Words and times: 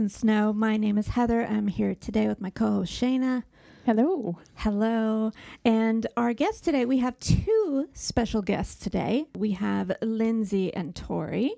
and 0.00 0.10
snow. 0.10 0.50
My 0.50 0.78
name 0.78 0.96
is 0.96 1.08
Heather. 1.08 1.44
I'm 1.44 1.68
here 1.68 1.94
today 1.94 2.26
with 2.26 2.40
my 2.40 2.48
co 2.48 2.70
host 2.70 2.90
Shayna. 2.90 3.42
Hello. 3.84 4.38
Hello. 4.54 5.30
And 5.62 6.06
our 6.16 6.32
guest 6.32 6.64
today, 6.64 6.86
we 6.86 6.96
have 6.98 7.18
two 7.18 7.86
special 7.92 8.40
guests 8.40 8.82
today. 8.82 9.26
We 9.36 9.50
have 9.50 9.92
Lindsay 10.00 10.72
and 10.72 10.96
Tori, 10.96 11.54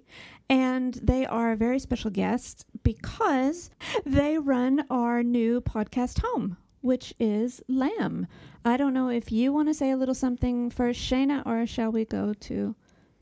and 0.51 0.95
they 0.95 1.25
are 1.25 1.55
very 1.55 1.79
special 1.79 2.11
guests 2.11 2.65
because 2.83 3.71
they 4.05 4.39
run 4.39 4.87
our 4.91 5.23
new 5.23 5.61
podcast 5.61 6.21
home, 6.25 6.57
which 6.81 7.15
is 7.21 7.63
Lamb. 7.69 8.27
I 8.65 8.77
don't 8.77 8.93
know 8.93 9.09
if 9.09 9.31
you 9.31 9.53
want 9.53 9.69
to 9.69 9.75
say 9.75 9.93
a 9.93 9.97
little 9.97 10.17
something 10.17 10.69
first, 10.69 11.01
Shayna, 11.01 11.47
or 11.47 11.65
shall 11.65 11.93
we 11.93 12.05
go 12.05 12.35
to 12.35 12.75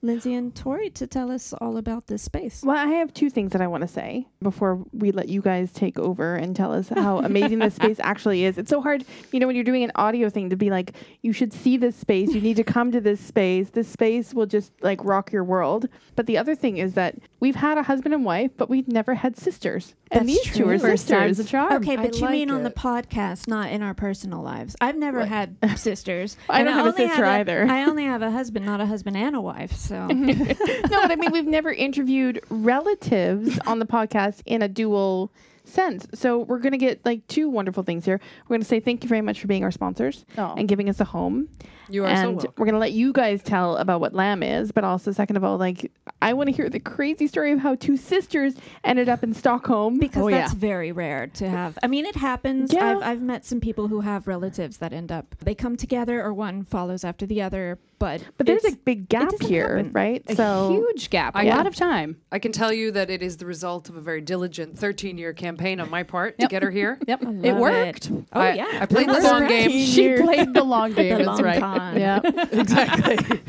Lindsay 0.02 0.34
and 0.34 0.54
Tori 0.54 0.88
to 0.90 1.06
tell 1.06 1.30
us 1.30 1.52
all 1.60 1.76
about 1.76 2.06
this 2.06 2.22
space. 2.22 2.62
Well, 2.64 2.76
I 2.76 2.86
have 2.94 3.12
two 3.12 3.28
things 3.28 3.52
that 3.52 3.60
I 3.60 3.66
want 3.66 3.82
to 3.82 3.88
say 3.88 4.26
before 4.42 4.82
we 4.92 5.12
let 5.12 5.28
you 5.28 5.42
guys 5.42 5.72
take 5.72 5.98
over 5.98 6.36
and 6.36 6.56
tell 6.56 6.72
us 6.72 6.88
how 6.88 7.18
amazing 7.18 7.58
this 7.58 7.74
space 7.74 7.98
actually 8.02 8.44
is. 8.44 8.56
It's 8.56 8.70
so 8.70 8.80
hard, 8.80 9.04
you 9.32 9.40
know, 9.40 9.46
when 9.46 9.56
you're 9.56 9.64
doing 9.64 9.84
an 9.84 9.92
audio 9.96 10.30
thing 10.30 10.48
to 10.50 10.56
be 10.56 10.70
like, 10.70 10.94
you 11.22 11.32
should 11.32 11.52
see 11.52 11.76
this 11.76 11.96
space. 11.96 12.32
You 12.32 12.40
need 12.40 12.56
to 12.56 12.64
come 12.64 12.92
to 12.92 13.00
this 13.00 13.20
space. 13.20 13.70
This 13.70 13.88
space 13.88 14.32
will 14.32 14.46
just 14.46 14.72
like 14.82 15.04
rock 15.04 15.32
your 15.32 15.44
world. 15.44 15.86
But 16.16 16.26
the 16.26 16.38
other 16.38 16.54
thing 16.54 16.78
is 16.78 16.94
that 16.94 17.16
we've 17.40 17.56
had 17.56 17.78
a 17.78 17.82
husband 17.82 18.14
and 18.14 18.24
wife, 18.24 18.50
but 18.56 18.68
we've 18.70 18.86
never 18.86 19.14
had 19.14 19.36
sisters. 19.36 19.94
That's 20.10 20.20
and 20.20 20.28
these 20.28 20.42
true. 20.44 20.64
two 20.64 20.70
are 20.70 20.78
First 20.78 21.08
time's 21.08 21.38
sisters. 21.38 21.46
a 21.46 21.50
charm. 21.50 21.72
Okay, 21.82 21.94
I 21.96 21.96
but 21.96 22.14
you 22.16 22.20
like 22.22 22.30
mean 22.32 22.50
on 22.50 22.62
the 22.62 22.70
it. 22.70 22.76
podcast, 22.76 23.48
not 23.48 23.70
in 23.70 23.82
our 23.82 23.94
personal 23.94 24.42
lives. 24.42 24.76
I've 24.80 24.96
never 24.96 25.18
Right. 25.18 25.28
had 25.28 25.56
sisters. 25.78 26.36
I 26.48 26.60
and 26.60 26.66
don't 26.66 26.76
have 26.76 26.86
a 26.86 26.88
only 26.90 27.06
sister 27.08 27.24
have 27.24 27.40
either. 27.40 27.66
I 27.66 27.84
only 27.84 28.04
have 28.04 28.22
a 28.22 28.30
husband, 28.30 28.66
not 28.66 28.80
a 28.80 28.86
husband 28.86 29.16
and 29.16 29.34
a 29.34 29.40
wife. 29.40 29.72
So 29.72 30.06
no, 30.08 30.34
but 30.44 31.10
I 31.10 31.16
mean, 31.16 31.32
we've 31.32 31.46
never 31.46 31.72
interviewed 31.72 32.40
relatives 32.50 33.58
on 33.66 33.78
the 33.78 33.86
podcast 33.86 34.42
in 34.46 34.62
a 34.62 34.68
dual 34.68 35.32
sense. 35.70 36.06
So 36.14 36.38
we're 36.40 36.58
going 36.58 36.72
to 36.72 36.78
get 36.78 37.04
like 37.04 37.26
two 37.26 37.48
wonderful 37.48 37.82
things 37.82 38.04
here. 38.04 38.20
We're 38.44 38.54
going 38.54 38.60
to 38.62 38.66
say 38.66 38.80
thank 38.80 39.02
you 39.02 39.08
very 39.08 39.20
much 39.22 39.40
for 39.40 39.46
being 39.46 39.64
our 39.64 39.70
sponsors 39.70 40.24
Oh. 40.38 40.54
and 40.56 40.68
giving 40.68 40.88
us 40.88 41.00
a 41.00 41.04
home. 41.04 41.48
You 41.88 42.04
are 42.04 42.14
so 42.16 42.22
and 42.22 42.36
welcome. 42.36 42.54
we're 42.56 42.66
going 42.66 42.74
to 42.74 42.78
let 42.80 42.92
you 42.92 43.12
guys 43.12 43.42
tell 43.42 43.76
about 43.76 44.00
what 44.00 44.14
lamb 44.14 44.42
is, 44.44 44.70
but 44.70 44.84
also 44.84 45.10
second 45.10 45.36
of 45.36 45.42
all, 45.44 45.58
like 45.58 45.90
I 46.22 46.32
want 46.34 46.48
to 46.48 46.52
hear 46.54 46.68
the 46.68 46.78
crazy 46.78 47.26
story 47.26 47.50
of 47.52 47.58
how 47.58 47.74
two 47.74 47.96
sisters 47.96 48.54
ended 48.84 49.08
up 49.08 49.24
in 49.24 49.34
Stockholm. 49.34 49.98
because 49.98 50.22
Oh, 50.22 50.28
yeah. 50.28 50.42
that's 50.42 50.52
very 50.54 50.92
rare 50.92 51.26
to 51.28 51.48
have. 51.48 51.78
I 51.82 51.88
mean, 51.88 52.06
it 52.06 52.14
happens. 52.16 52.72
Yeah. 52.72 52.96
I've, 52.98 53.02
I've 53.02 53.22
met 53.22 53.44
some 53.44 53.60
people 53.60 53.88
who 53.88 54.00
have 54.02 54.28
relatives 54.28 54.76
that 54.78 54.92
end 54.92 55.10
up 55.10 55.34
they 55.42 55.54
come 55.54 55.76
together 55.76 56.22
or 56.22 56.32
one 56.32 56.64
follows 56.64 57.02
after 57.04 57.26
the 57.26 57.42
other. 57.42 57.78
But 58.00 58.22
but 58.38 58.46
there's 58.46 58.64
a 58.64 58.72
big 58.72 59.08
gap 59.10 59.30
here, 59.42 59.76
happen. 59.76 59.92
right? 59.92 60.22
a 60.26 60.34
so 60.34 60.70
huge 60.70 61.10
gap, 61.10 61.34
a 61.36 61.40
I- 61.40 61.42
lot 61.44 61.66
of 61.66 61.74
time. 61.76 62.16
I 62.32 62.38
can 62.38 62.50
tell 62.50 62.72
you 62.72 62.90
that 62.92 63.10
it 63.10 63.22
is 63.22 63.36
the 63.36 63.44
result 63.44 63.90
of 63.90 63.96
a 63.96 64.00
very 64.00 64.22
diligent 64.22 64.78
13 64.78 65.18
year 65.18 65.34
campaign 65.34 65.78
on 65.80 65.90
my 65.90 66.02
part 66.02 66.38
to 66.38 66.46
get 66.48 66.62
her 66.62 66.70
here. 66.70 66.98
Yep, 67.06 67.22
it 67.44 67.52
worked. 67.56 68.06
it. 68.10 68.24
Oh 68.32 68.40
I, 68.40 68.54
yeah, 68.54 68.78
I 68.80 68.86
played 68.86 69.08
the 69.08 69.20
long 69.20 69.42
right. 69.42 69.48
game. 69.68 69.84
She 69.84 70.14
played 70.16 70.54
the 70.54 70.62
long 70.64 70.92
game. 70.94 71.18
The 71.18 71.24
that's 71.24 71.26
long 71.40 71.42
right. 71.42 71.60
con. 71.60 71.96
yeah. 72.00 72.20
exactly. 72.52 73.40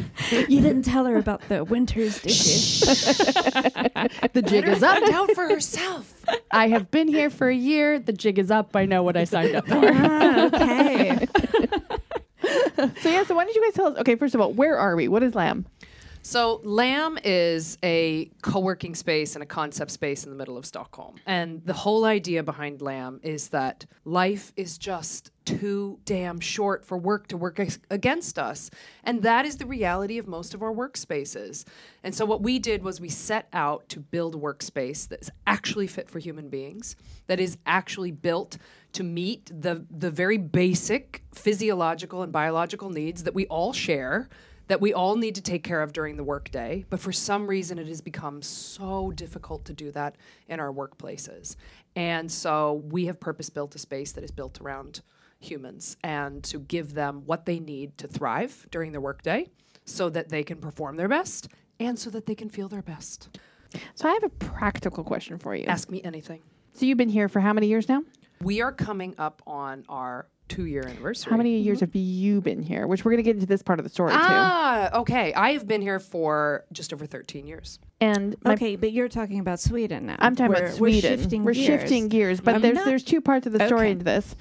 You 0.49 0.61
didn't 0.61 0.83
tell 0.83 1.05
her 1.05 1.15
about 1.17 1.47
the 1.47 1.63
winters, 1.63 2.21
did 2.21 2.31
you? 2.31 2.85
The 4.33 4.41
jig 4.45 4.67
is 4.67 4.83
up. 4.83 5.01
out 5.13 5.31
for 5.31 5.47
herself. 5.47 6.25
I 6.51 6.67
have 6.69 6.91
been 6.91 7.07
here 7.07 7.29
for 7.29 7.47
a 7.49 7.55
year. 7.55 7.99
The 7.99 8.13
jig 8.13 8.37
is 8.39 8.51
up. 8.51 8.75
I 8.75 8.85
know 8.85 9.01
what 9.03 9.15
I 9.15 9.23
signed 9.23 9.55
up 9.55 9.67
for. 9.67 9.79
Ah, 9.81 10.45
okay. 10.47 11.27
So 13.01 13.09
yeah, 13.09 13.23
so 13.23 13.35
why 13.35 13.45
don't 13.45 13.55
you 13.55 13.61
guys 13.61 13.73
tell 13.73 13.87
us 13.87 13.97
okay, 13.99 14.15
first 14.15 14.35
of 14.35 14.41
all, 14.41 14.53
where 14.53 14.77
are 14.77 14.95
we? 14.95 15.07
What 15.07 15.23
is 15.23 15.35
lamb? 15.35 15.65
So, 16.23 16.61
Lamb 16.63 17.17
is 17.23 17.79
a 17.81 18.29
co 18.43 18.59
working 18.59 18.93
space 18.93 19.35
and 19.35 19.41
a 19.41 19.45
concept 19.45 19.89
space 19.89 20.23
in 20.23 20.29
the 20.29 20.35
middle 20.35 20.55
of 20.55 20.67
Stockholm. 20.67 21.15
And 21.25 21.65
the 21.65 21.73
whole 21.73 22.05
idea 22.05 22.43
behind 22.43 22.81
Lamb 22.81 23.19
is 23.23 23.49
that 23.49 23.85
life 24.05 24.53
is 24.55 24.77
just 24.77 25.31
too 25.45 25.99
damn 26.05 26.39
short 26.39 26.85
for 26.85 26.97
work 26.99 27.25
to 27.27 27.37
work 27.37 27.59
ag- 27.59 27.81
against 27.89 28.37
us. 28.37 28.69
And 29.03 29.23
that 29.23 29.47
is 29.47 29.57
the 29.57 29.65
reality 29.65 30.19
of 30.19 30.27
most 30.27 30.53
of 30.53 30.61
our 30.61 30.71
workspaces. 30.71 31.65
And 32.03 32.13
so, 32.13 32.23
what 32.25 32.43
we 32.43 32.59
did 32.59 32.83
was 32.83 33.01
we 33.01 33.09
set 33.09 33.47
out 33.51 33.89
to 33.89 33.99
build 33.99 34.35
a 34.35 34.37
workspace 34.37 35.07
that 35.07 35.21
is 35.21 35.31
actually 35.47 35.87
fit 35.87 36.07
for 36.07 36.19
human 36.19 36.49
beings, 36.49 36.95
that 37.25 37.39
is 37.39 37.57
actually 37.65 38.11
built 38.11 38.59
to 38.93 39.03
meet 39.03 39.51
the, 39.53 39.85
the 39.89 40.11
very 40.11 40.37
basic 40.37 41.23
physiological 41.33 42.23
and 42.23 42.31
biological 42.31 42.89
needs 42.89 43.23
that 43.23 43.33
we 43.33 43.45
all 43.47 43.73
share 43.73 44.29
that 44.71 44.79
we 44.79 44.93
all 44.93 45.17
need 45.17 45.35
to 45.35 45.41
take 45.41 45.65
care 45.65 45.81
of 45.81 45.91
during 45.91 46.15
the 46.15 46.23
workday, 46.23 46.85
but 46.89 46.97
for 46.97 47.11
some 47.11 47.45
reason 47.45 47.77
it 47.77 47.87
has 47.87 47.99
become 47.99 48.41
so 48.41 49.11
difficult 49.11 49.65
to 49.65 49.73
do 49.73 49.91
that 49.91 50.15
in 50.47 50.61
our 50.61 50.71
workplaces. 50.71 51.57
And 51.97 52.31
so 52.31 52.81
we 52.89 53.05
have 53.07 53.19
purpose 53.19 53.49
built 53.49 53.75
a 53.75 53.79
space 53.79 54.13
that 54.13 54.23
is 54.23 54.31
built 54.31 54.61
around 54.61 55.01
humans 55.41 55.97
and 56.05 56.41
to 56.45 56.59
give 56.59 56.93
them 56.93 57.23
what 57.25 57.45
they 57.45 57.59
need 57.59 57.97
to 57.97 58.07
thrive 58.07 58.65
during 58.71 58.93
their 58.93 59.01
workday 59.01 59.49
so 59.83 60.09
that 60.09 60.29
they 60.29 60.41
can 60.41 60.57
perform 60.57 60.95
their 60.95 61.09
best 61.09 61.49
and 61.81 61.99
so 61.99 62.09
that 62.09 62.25
they 62.25 62.35
can 62.35 62.47
feel 62.47 62.69
their 62.69 62.81
best. 62.81 63.37
So 63.95 64.07
I 64.07 64.13
have 64.13 64.23
a 64.23 64.29
practical 64.29 65.03
question 65.03 65.37
for 65.37 65.53
you. 65.53 65.65
Ask 65.65 65.89
me 65.89 66.01
anything. 66.03 66.41
So 66.73 66.85
you've 66.85 66.97
been 66.97 67.09
here 67.09 67.27
for 67.27 67.41
how 67.41 67.51
many 67.51 67.67
years 67.67 67.89
now? 67.89 68.03
We 68.41 68.61
are 68.61 68.71
coming 68.71 69.15
up 69.17 69.41
on 69.45 69.83
our 69.89 70.27
two 70.49 70.65
year 70.65 70.85
anniversary. 70.85 71.29
How 71.31 71.37
many 71.37 71.59
years 71.59 71.79
have 71.79 71.95
you 71.95 72.41
been 72.41 72.61
here? 72.61 72.87
Which 72.87 73.05
we're 73.05 73.11
going 73.11 73.17
to 73.17 73.23
get 73.23 73.35
into 73.35 73.45
this 73.45 73.61
part 73.63 73.79
of 73.79 73.83
the 73.85 73.89
story 73.89 74.11
too. 74.11 74.17
Ah, 74.19 74.99
okay. 74.99 75.33
I 75.33 75.53
have 75.53 75.67
been 75.67 75.81
here 75.81 75.99
for 75.99 76.65
just 76.73 76.91
over 76.93 77.05
13 77.05 77.47
years. 77.47 77.79
And 78.01 78.35
Okay, 78.45 78.75
but 78.75 78.91
you're 78.91 79.07
talking 79.07 79.39
about 79.39 79.59
Sweden 79.59 80.07
now. 80.07 80.15
I'm 80.19 80.35
talking 80.35 80.51
We're- 80.53 80.65
about 80.65 80.75
Sweden. 80.75 81.11
We're 81.11 81.17
shifting 81.17 81.43
We're 81.45 81.53
gears. 81.53 81.65
shifting 81.81 82.07
gears, 82.09 82.41
but 82.41 82.55
I'm 82.55 82.61
there's 82.61 82.75
not- 82.75 82.85
there's 82.85 83.03
two 83.03 83.21
parts 83.21 83.45
of 83.47 83.53
the 83.53 83.65
story 83.67 83.81
Okay. 83.87 83.91
into 83.91 84.05
this 84.05 84.35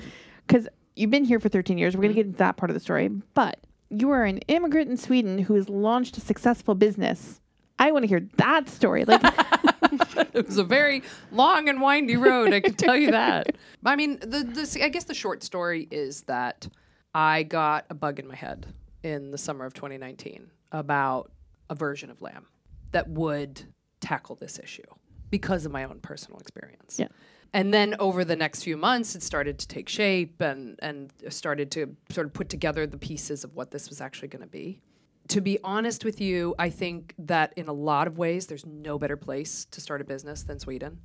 because 0.46 0.66
you've 0.96 1.10
been 1.10 1.24
here 1.24 1.38
for 1.38 1.48
13 1.48 1.78
years. 1.78 1.94
We're 1.94 2.02
going 2.02 2.14
to 2.14 2.16
get 2.16 2.26
into 2.26 2.38
that 2.38 2.56
part 2.56 2.70
of 2.70 2.74
the 2.74 2.80
story, 2.80 3.08
but 3.34 3.60
you 3.90 4.10
are 4.10 4.24
an 4.24 4.38
immigrant 4.48 4.90
in 4.90 4.96
Sweden 4.96 5.38
who 5.38 5.54
has 5.54 5.68
launched 5.68 6.16
a 6.16 6.20
successful 6.20 6.74
business. 6.74 7.40
I 7.78 7.92
want 7.92 8.02
to 8.02 8.08
hear 8.08 8.26
that 8.36 8.68
story. 8.68 9.04
Like, 9.04 9.22
it 10.34 10.46
was 10.46 10.58
a 10.58 10.64
very 10.64 11.02
long 11.32 11.68
and 11.68 11.80
windy 11.80 12.16
road. 12.16 12.52
I 12.52 12.60
can 12.60 12.74
tell 12.74 12.96
you 12.96 13.10
that. 13.10 13.56
I 13.84 13.96
mean, 13.96 14.18
the, 14.20 14.44
the 14.44 14.84
I 14.84 14.88
guess 14.88 15.04
the 15.04 15.14
short 15.14 15.42
story 15.42 15.88
is 15.90 16.22
that 16.22 16.68
I 17.14 17.42
got 17.42 17.86
a 17.90 17.94
bug 17.94 18.18
in 18.18 18.26
my 18.26 18.36
head 18.36 18.66
in 19.02 19.30
the 19.30 19.38
summer 19.38 19.64
of 19.64 19.74
2019 19.74 20.50
about 20.72 21.32
a 21.68 21.74
version 21.74 22.10
of 22.10 22.22
Lamb 22.22 22.46
that 22.92 23.08
would 23.08 23.62
tackle 24.00 24.36
this 24.36 24.58
issue 24.58 24.82
because 25.30 25.64
of 25.64 25.72
my 25.72 25.84
own 25.84 26.00
personal 26.00 26.38
experience. 26.40 26.98
Yeah. 26.98 27.08
And 27.52 27.74
then 27.74 27.96
over 27.98 28.24
the 28.24 28.36
next 28.36 28.62
few 28.62 28.76
months, 28.76 29.16
it 29.16 29.22
started 29.22 29.58
to 29.58 29.66
take 29.66 29.88
shape 29.88 30.40
and 30.40 30.78
and 30.80 31.12
started 31.28 31.70
to 31.72 31.96
sort 32.10 32.26
of 32.26 32.32
put 32.32 32.48
together 32.48 32.86
the 32.86 32.98
pieces 32.98 33.42
of 33.42 33.54
what 33.54 33.70
this 33.70 33.88
was 33.88 34.00
actually 34.00 34.28
going 34.28 34.42
to 34.42 34.48
be 34.48 34.80
to 35.28 35.40
be 35.40 35.58
honest 35.62 36.04
with 36.04 36.20
you, 36.20 36.54
I 36.58 36.70
think 36.70 37.14
that 37.18 37.52
in 37.56 37.68
a 37.68 37.72
lot 37.72 38.06
of 38.06 38.18
ways, 38.18 38.46
there's 38.46 38.66
no 38.66 38.98
better 38.98 39.16
place 39.16 39.64
to 39.66 39.80
start 39.80 40.00
a 40.00 40.04
business 40.04 40.42
than 40.42 40.58
Sweden. 40.58 41.00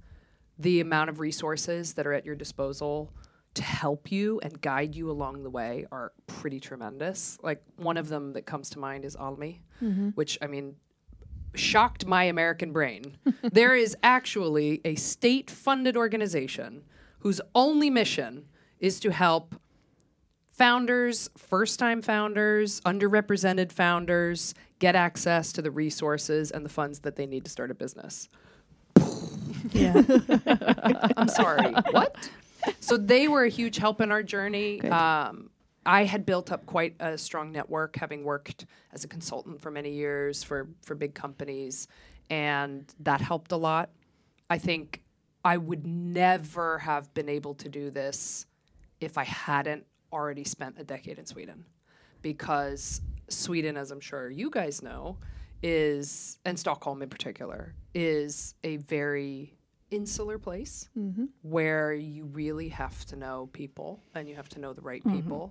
The 0.58 0.80
amount 0.80 1.10
of 1.10 1.20
resources 1.20 1.94
that 1.94 2.08
are 2.08 2.14
at 2.14 2.26
your 2.26 2.36
disposal 2.36 3.14
to 3.56 3.64
help 3.64 4.12
you 4.12 4.40
and 4.42 4.60
guide 4.62 4.96
you 4.96 5.10
along 5.10 5.44
the 5.44 5.50
way 5.50 5.86
are 5.92 6.12
pretty 6.28 6.60
tremendous. 6.60 7.38
Like 7.42 7.64
one 7.78 7.98
of 7.98 8.10
them 8.10 8.34
that 8.34 8.46
comes 8.46 8.70
to 8.72 8.80
mind 8.80 9.06
is 9.06 9.16
Almi, 9.16 9.60
mm-hmm. 9.82 10.10
which 10.10 10.38
I 10.42 10.48
mean, 10.48 10.76
shocked 11.56 12.06
my 12.06 12.26
American 12.26 12.72
brain. 12.72 13.18
there 13.52 13.76
is 13.76 13.96
actually 14.04 14.82
a 14.86 14.96
state 14.96 15.50
funded 15.50 15.96
organization 15.96 16.84
whose 17.20 17.42
only 17.54 17.90
mission 17.90 18.46
is 18.80 19.00
to 19.00 19.12
help 19.12 19.56
founders, 20.56 21.30
first 21.38 21.80
time 21.80 22.02
founders, 22.02 22.82
underrepresented 22.82 23.72
founders 23.72 24.54
get 24.80 24.96
access 24.96 25.52
to 25.54 25.62
the 25.62 25.72
resources 25.72 26.52
and 26.52 26.66
the 26.66 26.70
funds 26.70 27.00
that 27.00 27.16
they 27.16 27.26
need 27.26 27.44
to 27.46 27.52
start 27.52 27.72
a 27.72 27.74
business. 27.74 28.30
yeah. 29.72 30.02
I'm 31.18 31.28
sorry. 31.28 31.74
what? 31.92 32.30
So 32.80 32.98
they 32.98 33.28
were 33.28 33.44
a 33.44 33.50
huge 33.50 33.78
help 33.78 34.02
in 34.02 34.12
our 34.12 34.24
journey. 34.24 34.82
Um, 34.82 35.50
I 35.86 36.06
had 36.06 36.26
built 36.26 36.52
up 36.52 36.66
quite 36.66 36.96
a 37.00 37.18
strong 37.18 37.52
network, 37.52 37.96
having 37.96 38.24
worked 38.24 38.66
as 38.92 39.04
a 39.04 39.08
consultant 39.08 39.62
for 39.62 39.70
many 39.70 39.92
years 39.92 40.44
for 40.44 40.70
for 40.82 40.96
big 40.96 41.14
companies, 41.14 41.88
and 42.32 42.92
that 43.02 43.22
helped 43.22 43.52
a 43.52 43.58
lot. 43.58 43.92
I 44.50 44.58
think 44.58 45.04
I 45.44 45.58
would 45.58 45.86
never 45.86 46.80
have 46.80 47.14
been 47.14 47.30
able 47.30 47.54
to 47.56 47.70
do 47.70 47.92
this 47.92 48.48
if 49.00 49.18
I 49.18 49.26
hadn't 49.26 49.86
already 50.16 50.46
spent 50.46 50.74
a 50.80 50.84
decade 50.84 51.18
in 51.20 51.26
Sweden, 51.26 51.66
because 52.22 53.02
Sweden, 53.30 53.76
as 53.78 53.92
I'm 53.92 54.00
sure 54.00 54.30
you 54.42 54.50
guys 54.50 54.82
know, 54.82 55.18
is 55.62 56.40
and 56.46 56.58
Stockholm 56.58 57.02
in 57.02 57.10
particular 57.10 57.74
is 57.94 58.56
a 58.64 58.78
very 58.78 59.58
insular 59.92 60.38
place 60.48 60.90
Mm-hmm. 60.98 61.26
where 61.56 61.94
you 61.94 62.26
really 62.42 62.70
have 62.70 62.98
to 63.06 63.16
know 63.16 63.50
people 63.62 63.90
and 64.16 64.28
you 64.30 64.36
have 64.36 64.50
to 64.50 64.60
know 64.60 64.74
the 64.74 64.82
right 64.92 65.04
people 65.16 65.44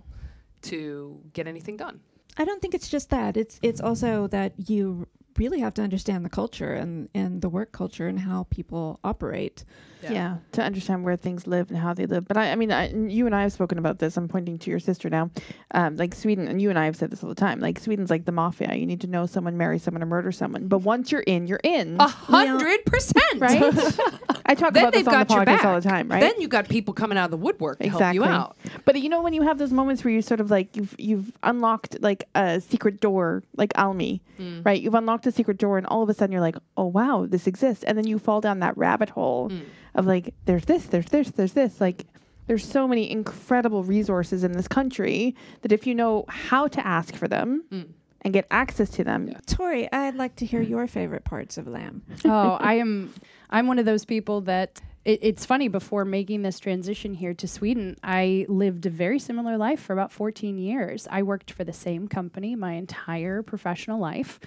to 0.62 1.20
get 1.32 1.46
anything 1.46 1.76
done. 1.76 2.00
I 2.36 2.44
don't 2.44 2.60
think 2.62 2.74
it's 2.74 2.88
just 2.88 3.10
that. 3.10 3.36
It's 3.36 3.58
it's 3.62 3.80
also 3.88 4.10
that 4.28 4.52
you 4.70 5.06
really 5.38 5.60
have 5.60 5.74
to 5.74 5.82
understand 5.82 6.24
the 6.24 6.28
culture 6.30 6.72
and, 6.74 7.08
and 7.14 7.42
the 7.42 7.48
work 7.48 7.72
culture 7.72 8.06
and 8.08 8.18
how 8.20 8.46
people 8.50 9.00
operate. 9.04 9.64
Yeah. 10.02 10.36
to 10.52 10.62
understand 10.62 11.02
where 11.02 11.16
things 11.16 11.46
live 11.46 11.70
and 11.70 11.78
how 11.78 11.94
they 11.94 12.04
live. 12.04 12.28
But 12.28 12.36
I, 12.36 12.52
I 12.52 12.56
mean, 12.56 12.70
I, 12.70 12.92
you 12.92 13.24
and 13.24 13.34
I 13.34 13.40
have 13.40 13.54
spoken 13.54 13.78
about 13.78 14.00
this. 14.00 14.18
I'm 14.18 14.28
pointing 14.28 14.58
to 14.58 14.68
your 14.70 14.78
sister 14.78 15.08
now. 15.08 15.30
Um, 15.70 15.96
like 15.96 16.14
Sweden, 16.14 16.46
and 16.46 16.60
you 16.60 16.68
and 16.68 16.78
I 16.78 16.84
have 16.84 16.94
said 16.94 17.10
this 17.10 17.22
all 17.22 17.30
the 17.30 17.34
time. 17.34 17.58
Like 17.58 17.78
Sweden's 17.78 18.10
like 18.10 18.26
the 18.26 18.30
mafia. 18.32 18.74
You 18.74 18.84
need 18.84 19.00
to 19.00 19.06
know 19.06 19.24
someone, 19.24 19.56
marry 19.56 19.78
someone, 19.78 20.02
or 20.02 20.06
murder 20.06 20.30
someone. 20.30 20.68
But 20.68 20.80
once 20.80 21.10
you're 21.10 21.22
in, 21.22 21.46
you're 21.46 21.60
in. 21.64 21.96
A 21.98 22.06
hundred 22.06 22.84
percent. 22.84 23.40
Right? 23.40 23.62
I 24.44 24.54
talk 24.54 24.74
Then 24.74 24.82
about 24.84 24.92
they've 24.92 25.06
this 25.06 25.14
on 25.14 25.20
the 25.20 25.24
got 25.24 25.30
your 25.30 25.44
podcast 25.46 25.64
all 25.64 25.80
the 25.80 25.88
time, 25.88 26.10
right? 26.10 26.20
Then 26.20 26.38
you 26.38 26.48
got 26.48 26.68
people 26.68 26.92
coming 26.92 27.16
out 27.16 27.24
of 27.24 27.30
the 27.30 27.38
woodwork 27.38 27.78
to 27.78 27.88
help 27.88 28.12
you 28.14 28.24
out. 28.24 28.58
But 28.84 29.00
you 29.00 29.08
know 29.08 29.22
when 29.22 29.32
you 29.32 29.40
have 29.40 29.56
those 29.56 29.72
moments 29.72 30.04
where 30.04 30.12
you 30.12 30.20
sort 30.20 30.40
of 30.40 30.50
like 30.50 30.76
you've 30.76 30.94
you've 30.98 31.32
unlocked 31.42 32.02
like 32.02 32.24
a 32.34 32.60
secret 32.60 33.00
door, 33.00 33.42
like 33.56 33.72
Almi, 33.72 34.20
Mm. 34.38 34.66
right? 34.66 34.82
You've 34.82 34.94
unlocked 34.94 35.23
a 35.26 35.32
secret 35.32 35.58
door, 35.58 35.78
and 35.78 35.86
all 35.86 36.02
of 36.02 36.08
a 36.08 36.14
sudden 36.14 36.32
you're 36.32 36.40
like, 36.40 36.56
oh 36.76 36.86
wow, 36.86 37.26
this 37.28 37.46
exists, 37.46 37.84
and 37.84 37.96
then 37.98 38.06
you 38.06 38.18
fall 38.18 38.40
down 38.40 38.60
that 38.60 38.76
rabbit 38.76 39.10
hole 39.10 39.50
Mm. 39.50 39.62
of 39.94 40.06
like, 40.06 40.34
there's 40.44 40.64
this, 40.66 40.86
there's 40.86 41.06
this, 41.06 41.30
there's 41.30 41.52
this, 41.52 41.80
like. 41.80 42.06
There's 42.46 42.62
so 42.66 42.86
many 42.86 43.10
incredible 43.10 43.84
resources 43.84 44.44
in 44.44 44.52
this 44.52 44.68
country 44.68 45.34
that 45.62 45.72
if 45.72 45.86
you 45.86 45.94
know 45.94 46.26
how 46.28 46.68
to 46.68 46.86
ask 46.86 47.14
for 47.16 47.26
them 47.26 47.64
Mm. 47.72 47.86
and 48.20 48.34
get 48.34 48.46
access 48.50 48.90
to 48.90 49.02
them, 49.04 49.28
Yeah. 49.28 49.40
Tori, 49.46 49.90
I'd 49.90 50.16
like 50.16 50.36
to 50.36 50.44
hear 50.44 50.60
your 50.60 50.86
favorite 50.86 51.24
parts 51.24 51.56
of 51.56 51.66
Lamb. 51.66 52.02
oh, 52.26 52.50
I 52.60 52.74
am. 52.74 53.14
I'm 53.48 53.66
one 53.66 53.78
of 53.78 53.86
those 53.86 54.04
people 54.04 54.42
that 54.42 54.82
it, 55.06 55.20
it's 55.22 55.46
funny. 55.46 55.68
Before 55.68 56.04
making 56.04 56.42
this 56.42 56.58
transition 56.60 57.14
here 57.14 57.32
to 57.32 57.48
Sweden, 57.48 57.96
I 58.04 58.44
lived 58.50 58.84
a 58.84 58.90
very 58.90 59.18
similar 59.18 59.56
life 59.56 59.80
for 59.80 59.94
about 59.94 60.12
14 60.12 60.58
years. 60.58 61.08
I 61.10 61.22
worked 61.22 61.50
for 61.50 61.64
the 61.64 61.72
same 61.72 62.08
company 62.08 62.54
my 62.56 62.74
entire 62.74 63.42
professional 63.42 63.98
life. 63.98 64.38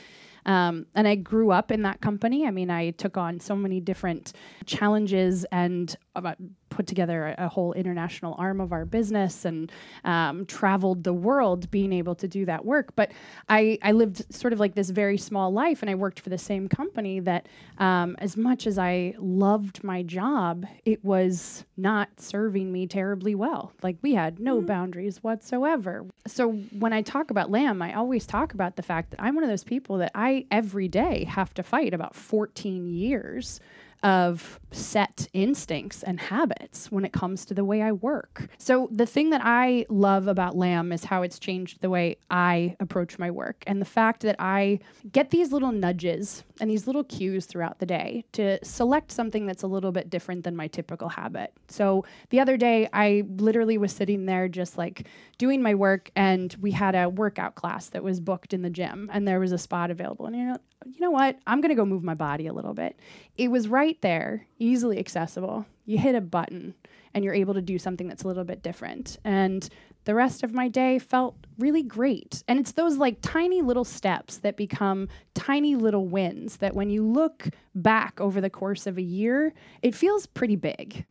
Um, 0.48 0.86
and 0.96 1.08
I 1.08 1.16
grew 1.16 1.52
up 1.52 1.72
in 1.72 1.84
that 1.84 2.02
company. 2.02 2.48
I 2.48 2.52
mean, 2.52 2.70
I 2.70 2.92
took 2.92 3.18
on 3.18 3.40
so 3.40 3.56
many 3.56 3.82
different 3.82 4.34
challenges 4.66 5.46
and 5.52 5.96
uh, 6.16 6.34
put 6.78 6.86
together 6.86 7.36
a, 7.40 7.46
a 7.46 7.48
whole 7.50 7.74
international 7.74 8.36
arm 8.38 8.62
of 8.62 8.72
our 8.72 8.86
business 8.86 9.46
and 9.46 9.72
um, 10.06 10.46
traveled 10.46 11.04
the 11.04 11.12
world 11.12 11.70
being 11.72 11.92
able 11.92 12.14
to 12.14 12.28
do 12.28 12.46
that 12.46 12.64
work. 12.64 12.96
But 12.96 13.12
I, 13.50 13.80
I 13.82 13.94
lived 13.94 14.32
sort 14.32 14.54
of 14.54 14.60
like 14.60 14.76
this 14.76 14.92
very 14.92 15.18
small 15.18 15.52
life 15.52 15.82
and 15.82 15.90
I 15.90 15.96
worked 15.96 16.20
for 16.20 16.30
the 16.30 16.38
same 16.38 16.70
company 16.70 17.20
that, 17.22 17.48
um, 17.80 18.16
as 18.20 18.38
much 18.38 18.68
as 18.68 18.78
I 18.78 19.16
loved 19.18 19.84
my 19.84 20.04
job, 20.04 20.68
it 20.86 21.04
was 21.04 21.66
not 21.78 22.10
serving 22.18 22.72
me 22.72 22.86
terribly 22.86 23.34
well. 23.34 23.74
Like 23.82 23.98
we 24.04 24.14
had 24.14 24.40
no 24.40 24.62
boundaries 24.62 25.24
whatsoever. 25.24 26.06
So 26.28 26.52
when 26.78 26.94
I 26.94 27.02
talk 27.02 27.32
about 27.32 27.50
lamb, 27.50 27.82
I 27.82 27.94
always 27.94 28.28
talk 28.28 28.54
about 28.54 28.76
the 28.76 28.84
fact 28.84 29.10
that 29.12 29.22
I'm 29.22 29.34
one 29.34 29.44
of 29.44 29.50
those 29.50 29.64
people 29.64 29.98
that 29.98 30.12
I 30.14 30.46
every 30.52 30.88
day 30.88 31.24
have 31.24 31.56
to 31.56 31.64
fight 31.64 31.96
about 31.96 32.14
14 32.16 32.88
years 32.88 33.60
of 34.04 34.60
set 34.72 35.28
instincts 35.34 36.04
and 36.04 36.20
habits 36.20 36.92
when 36.92 37.06
it 37.06 37.14
comes 37.14 37.46
to 37.46 37.54
the 37.54 37.64
way 37.64 37.82
I 37.82 37.92
work. 37.94 38.48
So, 38.58 38.90
the 38.92 39.06
thing 39.06 39.30
that 39.32 39.42
I 39.44 39.86
love 39.90 40.28
about 40.28 40.56
Lamb 40.56 40.92
is 40.92 41.06
how 41.06 41.24
it's 41.24 41.40
changed 41.40 41.82
the 41.82 41.90
way 41.90 42.18
I 42.30 42.76
approach 42.80 43.18
my 43.18 43.32
work 43.32 43.64
and 43.66 43.82
the 43.82 43.86
fact 43.86 44.22
that 44.22 44.36
I 44.40 44.80
get 45.12 45.32
these 45.32 45.52
little 45.52 45.72
nudges 45.72 46.44
and 46.60 46.70
these 46.70 46.86
little 46.86 47.04
cues 47.04 47.46
throughout 47.46 47.80
the 47.80 47.86
day 47.86 48.26
to 48.34 48.64
select 48.64 49.12
something 49.12 49.46
that's 49.46 49.64
a 49.64 49.68
little 49.68 49.92
bit 49.92 50.10
different 50.10 50.44
than 50.44 50.56
my 50.56 50.68
typical 50.68 51.10
habit. 51.10 51.54
So, 51.68 52.06
the 52.30 52.40
other 52.40 52.58
day, 52.58 52.90
I 52.94 53.24
literally 53.28 53.78
was 53.78 53.92
sitting 53.92 54.26
there 54.26 54.48
just 54.48 54.78
like 54.78 55.08
doing 55.38 55.62
my 55.62 55.76
work, 55.76 56.12
and 56.16 56.56
we 56.60 56.72
had 56.72 56.96
a 56.96 57.10
workout 57.10 57.56
class 57.56 57.90
that 57.90 58.04
was 58.04 58.20
booked 58.20 58.54
in 58.54 58.62
the 58.62 58.70
gym, 58.70 59.10
and 59.14 59.28
there 59.28 59.40
was 59.40 59.52
a 59.52 59.58
spot 59.58 59.92
available. 59.92 60.26
And 60.26 60.36
you 60.36 60.46
know, 60.46 60.58
you 60.86 61.00
know 61.00 61.12
what? 61.12 61.38
I'm 61.48 61.62
going 61.62 61.70
to 61.70 61.76
go 61.76 61.86
move 61.86 62.04
my 62.04 62.14
body 62.14 62.48
a 62.48 62.54
little 62.54 62.74
bit. 62.74 63.00
It 63.38 63.50
was 63.50 63.68
right 63.68 63.87
there, 64.02 64.46
easily 64.60 65.00
accessible. 65.00 65.66
You 65.86 65.98
hit 65.98 66.16
a 66.16 66.22
button 66.22 66.74
and 67.14 67.24
you're 67.24 67.34
able 67.34 67.54
to 67.54 67.62
do 67.62 67.80
something 67.80 68.08
that's 68.08 68.24
a 68.24 68.28
little 68.28 68.44
bit 68.44 68.62
different. 68.62 69.18
And 69.24 69.68
the 70.04 70.14
rest 70.14 70.44
of 70.44 70.54
my 70.54 70.68
day 70.68 71.00
felt 71.00 71.36
really 71.58 71.84
great. 71.84 72.44
And 72.48 72.60
it's 72.60 72.74
those 72.74 72.98
like 72.98 73.18
tiny 73.22 73.62
little 73.62 73.84
steps 73.86 74.38
that 74.40 74.56
become 74.58 75.08
tiny 75.34 75.76
little 75.76 76.06
wins 76.08 76.58
that 76.58 76.76
when 76.76 76.90
you 76.90 77.04
look 77.04 77.48
back 77.76 78.20
over 78.22 78.40
the 78.42 78.50
course 78.50 78.86
of 78.88 78.98
a 78.98 79.02
year, 79.02 79.54
it 79.82 79.96
feels 79.96 80.26
pretty 80.26 80.56
big. 80.58 81.06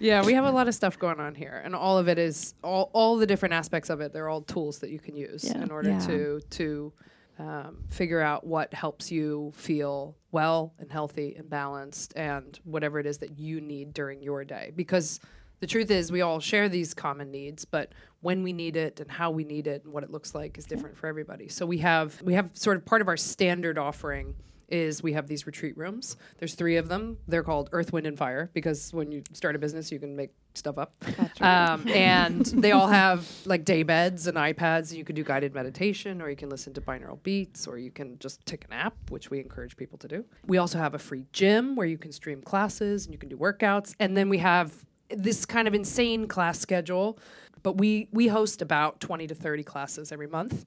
Yeah, 0.00 0.24
we 0.24 0.32
have 0.32 0.44
a 0.46 0.50
lot 0.50 0.66
of 0.66 0.74
stuff 0.74 0.98
going 0.98 1.20
on 1.20 1.34
here, 1.34 1.60
and 1.62 1.74
all 1.74 1.98
of 1.98 2.08
it 2.08 2.18
is 2.18 2.54
all 2.64 2.90
all 2.94 3.16
the 3.18 3.26
different 3.26 3.52
aspects 3.52 3.90
of 3.90 4.00
it. 4.00 4.12
They're 4.14 4.28
all 4.30 4.40
tools 4.40 4.78
that 4.78 4.90
you 4.90 4.98
can 4.98 5.14
use 5.14 5.44
Yeah. 5.44 5.62
in 5.62 5.70
order 5.70 5.90
Yeah. 5.90 5.98
to 6.06 6.40
to 6.50 6.92
um, 7.38 7.78
figure 7.88 8.20
out 8.20 8.46
what 8.46 8.72
helps 8.72 9.10
you 9.10 9.52
feel 9.56 10.16
well 10.30 10.72
and 10.78 10.90
healthy 10.90 11.34
and 11.36 11.48
balanced, 11.50 12.12
and 12.16 12.58
whatever 12.64 12.98
it 12.98 13.06
is 13.06 13.18
that 13.18 13.38
you 13.38 13.60
need 13.60 13.92
during 13.92 14.22
your 14.22 14.44
day. 14.44 14.72
Because 14.74 15.20
the 15.60 15.66
truth 15.66 15.90
is, 15.90 16.12
we 16.12 16.20
all 16.20 16.40
share 16.40 16.68
these 16.68 16.94
common 16.94 17.30
needs, 17.30 17.64
but 17.64 17.92
when 18.20 18.42
we 18.42 18.52
need 18.52 18.76
it 18.76 19.00
and 19.00 19.10
how 19.10 19.30
we 19.30 19.44
need 19.44 19.66
it 19.66 19.84
and 19.84 19.92
what 19.92 20.02
it 20.02 20.10
looks 20.10 20.34
like 20.34 20.58
is 20.58 20.64
different 20.64 20.96
for 20.96 21.06
everybody. 21.06 21.48
So 21.48 21.66
we 21.66 21.78
have 21.78 22.20
we 22.22 22.34
have 22.34 22.50
sort 22.54 22.76
of 22.76 22.84
part 22.84 23.00
of 23.02 23.08
our 23.08 23.16
standard 23.16 23.78
offering 23.78 24.34
is 24.68 25.02
we 25.02 25.12
have 25.12 25.26
these 25.26 25.46
retreat 25.46 25.76
rooms. 25.76 26.16
There's 26.38 26.54
three 26.54 26.76
of 26.76 26.88
them. 26.88 27.18
They're 27.28 27.42
called 27.42 27.68
Earth, 27.72 27.92
Wind, 27.92 28.06
and 28.06 28.16
Fire 28.16 28.50
because 28.52 28.92
when 28.92 29.12
you 29.12 29.22
start 29.32 29.56
a 29.56 29.58
business, 29.58 29.90
you 29.92 29.98
can 29.98 30.16
make 30.16 30.30
stuff 30.54 30.78
up. 30.78 30.94
Um, 31.40 31.86
and 31.88 32.46
they 32.46 32.72
all 32.72 32.86
have 32.86 33.28
like 33.44 33.64
day 33.64 33.82
beds 33.82 34.26
and 34.26 34.36
iPads. 34.36 34.90
And 34.90 34.92
you 34.92 35.04
can 35.04 35.14
do 35.14 35.24
guided 35.24 35.54
meditation, 35.54 36.22
or 36.22 36.30
you 36.30 36.36
can 36.36 36.48
listen 36.48 36.72
to 36.74 36.80
binaural 36.80 37.22
beats, 37.22 37.66
or 37.66 37.76
you 37.78 37.90
can 37.90 38.18
just 38.18 38.44
take 38.46 38.64
a 38.64 38.68
nap, 38.68 38.94
which 39.10 39.30
we 39.30 39.40
encourage 39.40 39.76
people 39.76 39.98
to 39.98 40.08
do. 40.08 40.24
We 40.46 40.58
also 40.58 40.78
have 40.78 40.94
a 40.94 40.98
free 40.98 41.26
gym 41.32 41.76
where 41.76 41.86
you 41.86 41.98
can 41.98 42.12
stream 42.12 42.40
classes 42.40 43.04
and 43.06 43.12
you 43.12 43.18
can 43.18 43.28
do 43.28 43.36
workouts. 43.36 43.94
And 44.00 44.16
then 44.16 44.28
we 44.28 44.38
have 44.38 44.72
this 45.10 45.44
kind 45.44 45.68
of 45.68 45.74
insane 45.74 46.28
class 46.28 46.58
schedule, 46.58 47.18
but 47.62 47.76
we 47.76 48.08
we 48.12 48.28
host 48.28 48.62
about 48.62 49.00
20 49.00 49.26
to 49.26 49.34
30 49.34 49.64
classes 49.64 50.12
every 50.12 50.28
month 50.28 50.64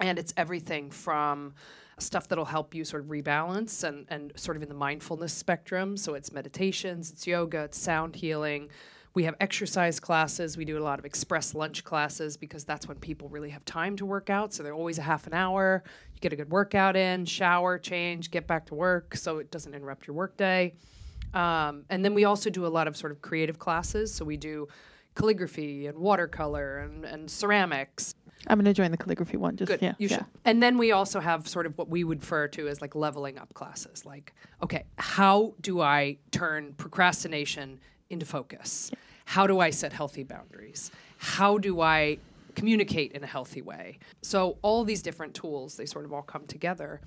and 0.00 0.18
it's 0.18 0.34
everything 0.36 0.90
from 0.90 1.54
stuff 1.98 2.28
that'll 2.28 2.44
help 2.44 2.74
you 2.74 2.84
sort 2.84 3.02
of 3.02 3.08
rebalance 3.08 3.84
and, 3.84 4.06
and 4.08 4.32
sort 4.36 4.56
of 4.56 4.62
in 4.62 4.68
the 4.68 4.74
mindfulness 4.74 5.32
spectrum. 5.32 5.96
So 5.96 6.14
it's 6.14 6.32
meditations, 6.32 7.10
it's 7.10 7.26
yoga, 7.26 7.64
it's 7.64 7.78
sound 7.78 8.16
healing. 8.16 8.68
We 9.14 9.24
have 9.24 9.36
exercise 9.40 10.00
classes. 10.00 10.56
We 10.56 10.64
do 10.64 10.76
a 10.76 10.82
lot 10.82 10.98
of 10.98 11.04
express 11.04 11.54
lunch 11.54 11.84
classes 11.84 12.36
because 12.36 12.64
that's 12.64 12.88
when 12.88 12.96
people 12.96 13.28
really 13.28 13.50
have 13.50 13.64
time 13.64 13.94
to 13.96 14.06
work 14.06 14.28
out. 14.28 14.52
So 14.52 14.64
they're 14.64 14.74
always 14.74 14.98
a 14.98 15.02
half 15.02 15.28
an 15.28 15.34
hour. 15.34 15.84
You 16.14 16.20
get 16.20 16.32
a 16.32 16.36
good 16.36 16.50
workout 16.50 16.96
in, 16.96 17.24
shower, 17.24 17.78
change, 17.78 18.32
get 18.32 18.48
back 18.48 18.66
to 18.66 18.74
work 18.74 19.14
so 19.14 19.38
it 19.38 19.52
doesn't 19.52 19.72
interrupt 19.72 20.08
your 20.08 20.16
workday. 20.16 20.74
Um, 21.32 21.84
and 21.90 22.04
then 22.04 22.12
we 22.12 22.24
also 22.24 22.50
do 22.50 22.66
a 22.66 22.68
lot 22.68 22.88
of 22.88 22.96
sort 22.96 23.12
of 23.12 23.22
creative 23.22 23.58
classes. 23.58 24.12
So 24.12 24.24
we 24.24 24.36
do 24.36 24.66
calligraphy 25.14 25.86
and 25.86 25.98
watercolor 25.98 26.78
and, 26.78 27.04
and 27.04 27.30
ceramics. 27.30 28.16
I'm 28.46 28.58
going 28.58 28.66
to 28.66 28.74
join 28.74 28.90
the 28.90 28.96
calligraphy 28.96 29.36
one. 29.36 29.56
Just 29.56 29.70
Good. 29.70 29.82
yeah, 29.82 29.94
you 29.98 30.08
yeah. 30.08 30.18
should. 30.18 30.26
And 30.44 30.62
then 30.62 30.76
we 30.78 30.92
also 30.92 31.20
have 31.20 31.48
sort 31.48 31.66
of 31.66 31.76
what 31.78 31.88
we 31.88 32.04
would 32.04 32.20
refer 32.20 32.48
to 32.48 32.68
as 32.68 32.80
like 32.80 32.94
leveling 32.94 33.38
up 33.38 33.54
classes. 33.54 34.04
Like, 34.04 34.34
okay, 34.62 34.84
how 34.98 35.54
do 35.60 35.80
I 35.80 36.18
turn 36.30 36.74
procrastination 36.76 37.80
into 38.10 38.26
focus? 38.26 38.90
How 39.24 39.46
do 39.46 39.60
I 39.60 39.70
set 39.70 39.92
healthy 39.92 40.22
boundaries? 40.22 40.90
How 41.16 41.58
do 41.58 41.80
I 41.80 42.18
communicate 42.54 43.12
in 43.12 43.24
a 43.24 43.26
healthy 43.26 43.62
way? 43.62 43.98
So 44.22 44.58
all 44.62 44.84
these 44.84 45.02
different 45.02 45.34
tools, 45.34 45.76
they 45.76 45.86
sort 45.86 46.04
of 46.04 46.12
all 46.12 46.22
come 46.22 46.46
together 46.46 47.00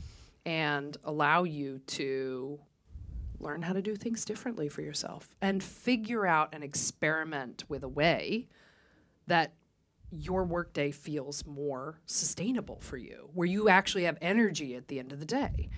and 0.45 0.97
allow 1.03 1.43
you 1.43 1.79
to 1.87 2.59
learn 3.39 3.61
how 3.61 3.73
to 3.73 3.81
do 3.81 3.95
things 3.95 4.25
differently 4.25 4.67
for 4.67 4.81
yourself 4.81 5.29
and 5.41 5.63
figure 5.63 6.25
out 6.25 6.49
and 6.53 6.63
experiment 6.63 7.63
with 7.69 7.83
a 7.83 7.87
way 7.87 8.47
that 9.27 9.53
your 10.11 10.43
workday 10.43 10.91
feels 10.91 11.45
more 11.45 11.99
sustainable 12.05 12.79
for 12.79 12.97
you, 12.97 13.29
where 13.33 13.47
you 13.47 13.69
actually 13.69 14.03
have 14.03 14.17
energy 14.21 14.75
at 14.75 14.87
the 14.87 14.99
end 14.99 15.11
of 15.11 15.19
the 15.19 15.25
day. 15.25 15.69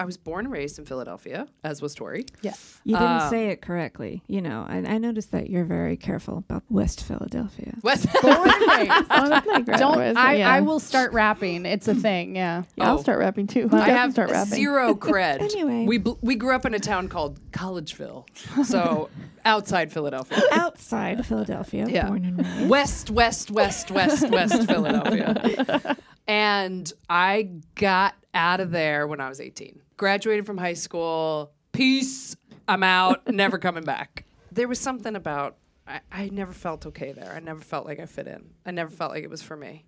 I 0.00 0.06
was 0.06 0.16
born 0.16 0.46
and 0.46 0.52
raised 0.52 0.78
in 0.78 0.86
Philadelphia, 0.86 1.46
as 1.62 1.82
was 1.82 1.94
Tori. 1.94 2.24
Yes. 2.40 2.80
You 2.84 2.96
didn't 2.96 3.06
Um, 3.24 3.28
say 3.30 3.48
it 3.50 3.60
correctly. 3.60 4.22
You 4.28 4.40
know, 4.40 4.66
and 4.66 4.88
I 4.88 4.96
noticed 4.96 5.30
that 5.32 5.50
you're 5.50 5.66
very 5.66 5.98
careful 5.98 6.38
about 6.38 6.62
West 6.70 7.04
Philadelphia. 7.04 7.74
What? 7.82 7.98
That's 8.00 9.46
like 9.46 9.66
Don't 9.66 9.98
was? 9.98 10.16
I, 10.16 10.36
Yeah. 10.36 10.50
I 10.50 10.60
will 10.62 10.80
start 10.80 11.12
rapping. 11.12 11.66
It's 11.66 11.86
a 11.86 11.94
thing, 11.94 12.34
yeah. 12.34 12.62
Yeah, 12.76 12.88
I'll 12.88 12.98
Oh. 12.98 13.02
start 13.02 13.18
rapping 13.18 13.46
too. 13.46 13.68
I 13.72 13.90
have 13.90 14.12
start 14.12 14.30
rapping. 14.30 14.54
zero 14.54 14.94
cred. 15.06 15.42
Anyway. 15.42 15.84
we 15.86 15.98
bl- 15.98 16.14
we 16.22 16.34
grew 16.34 16.54
up 16.54 16.64
in 16.64 16.72
a 16.72 16.78
town 16.80 17.08
called 17.08 17.38
Collegeville, 17.52 18.24
so 18.64 19.10
outside 19.44 19.92
Philadelphia. 19.92 20.40
Outside 20.52 21.26
Philadelphia, 21.26 21.86
Yeah. 21.90 22.06
born 22.08 22.24
and 22.24 22.38
raised. 22.38 22.68
West, 22.70 23.10
west, 23.10 23.50
west, 23.50 23.90
west, 23.90 24.30
west 24.30 24.66
Philadelphia. 24.66 25.96
And 26.30 26.92
I 27.08 27.50
got 27.74 28.14
out 28.34 28.60
of 28.60 28.70
there 28.70 29.08
when 29.08 29.20
I 29.20 29.28
was 29.28 29.40
18. 29.40 29.82
Graduated 29.96 30.46
from 30.46 30.58
high 30.58 30.74
school. 30.74 31.50
Peace. 31.72 32.36
I'm 32.68 32.84
out. 32.84 33.26
never 33.32 33.58
coming 33.58 33.82
back. 33.82 34.24
There 34.52 34.68
was 34.68 34.78
something 34.78 35.16
about, 35.16 35.56
I, 35.88 35.98
I 36.12 36.28
never 36.28 36.52
felt 36.52 36.86
okay 36.86 37.10
there. 37.10 37.32
I 37.34 37.40
never 37.40 37.60
felt 37.60 37.84
like 37.84 37.98
I 37.98 38.06
fit 38.06 38.28
in. 38.28 38.48
I 38.64 38.70
never 38.70 38.92
felt 38.92 39.10
like 39.10 39.24
it 39.24 39.28
was 39.28 39.42
for 39.42 39.56
me. 39.56 39.86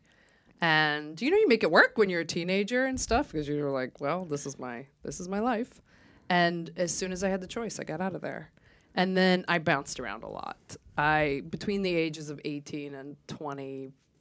And 0.60 1.22
you 1.22 1.30
know, 1.30 1.36
you 1.36 1.46
make 1.46 1.62
it 1.62 1.70
work 1.70 1.96
when 1.96 2.10
you're 2.10 2.22
a 2.22 2.24
teenager 2.24 2.86
and 2.86 3.00
stuff 3.00 3.30
because 3.30 3.46
you're 3.46 3.70
like, 3.70 4.00
well, 4.00 4.24
this 4.24 4.44
is 4.44 4.58
my 4.58 4.86
this 5.04 5.20
is 5.20 5.28
my 5.28 5.38
life. 5.38 5.80
And 6.28 6.72
as 6.76 6.92
soon 6.92 7.12
as 7.12 7.22
I 7.22 7.28
had 7.28 7.40
the 7.40 7.46
choice, 7.46 7.78
I 7.78 7.84
got 7.84 8.00
out 8.00 8.16
of 8.16 8.20
there. 8.20 8.50
And 8.96 9.16
then 9.16 9.44
I 9.46 9.60
bounced 9.60 10.00
around 10.00 10.24
a 10.24 10.28
lot. 10.28 10.76
I 10.98 11.42
between 11.50 11.82
the 11.82 11.94
ages 11.94 12.30
of 12.30 12.40
18 12.44 12.94
and 12.96 13.16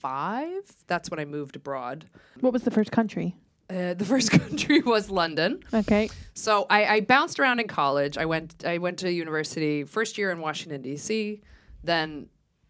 25, 0.01 0.63
that's 0.87 1.09
when 1.09 1.19
I 1.19 1.25
moved 1.25 1.55
abroad. 1.55 2.05
What 2.39 2.53
was 2.53 2.63
the 2.63 2.71
first 2.71 2.91
country? 2.91 3.35
Uh, 3.69 3.93
the 3.93 4.05
first 4.05 4.31
country 4.39 4.81
was 4.81 5.09
London. 5.09 5.63
Okay. 5.73 6.09
So 6.33 6.65
I, 6.69 6.85
I 6.85 6.99
bounced 7.01 7.39
around 7.39 7.59
in 7.59 7.67
college. 7.67 8.17
I 8.17 8.25
went 8.25 8.65
I 8.65 8.79
went 8.79 8.99
to 8.99 9.11
university 9.11 9.83
first 9.83 10.17
year 10.17 10.31
in 10.31 10.39
Washington 10.39 10.81
D.C., 10.81 11.41
then 11.83 12.27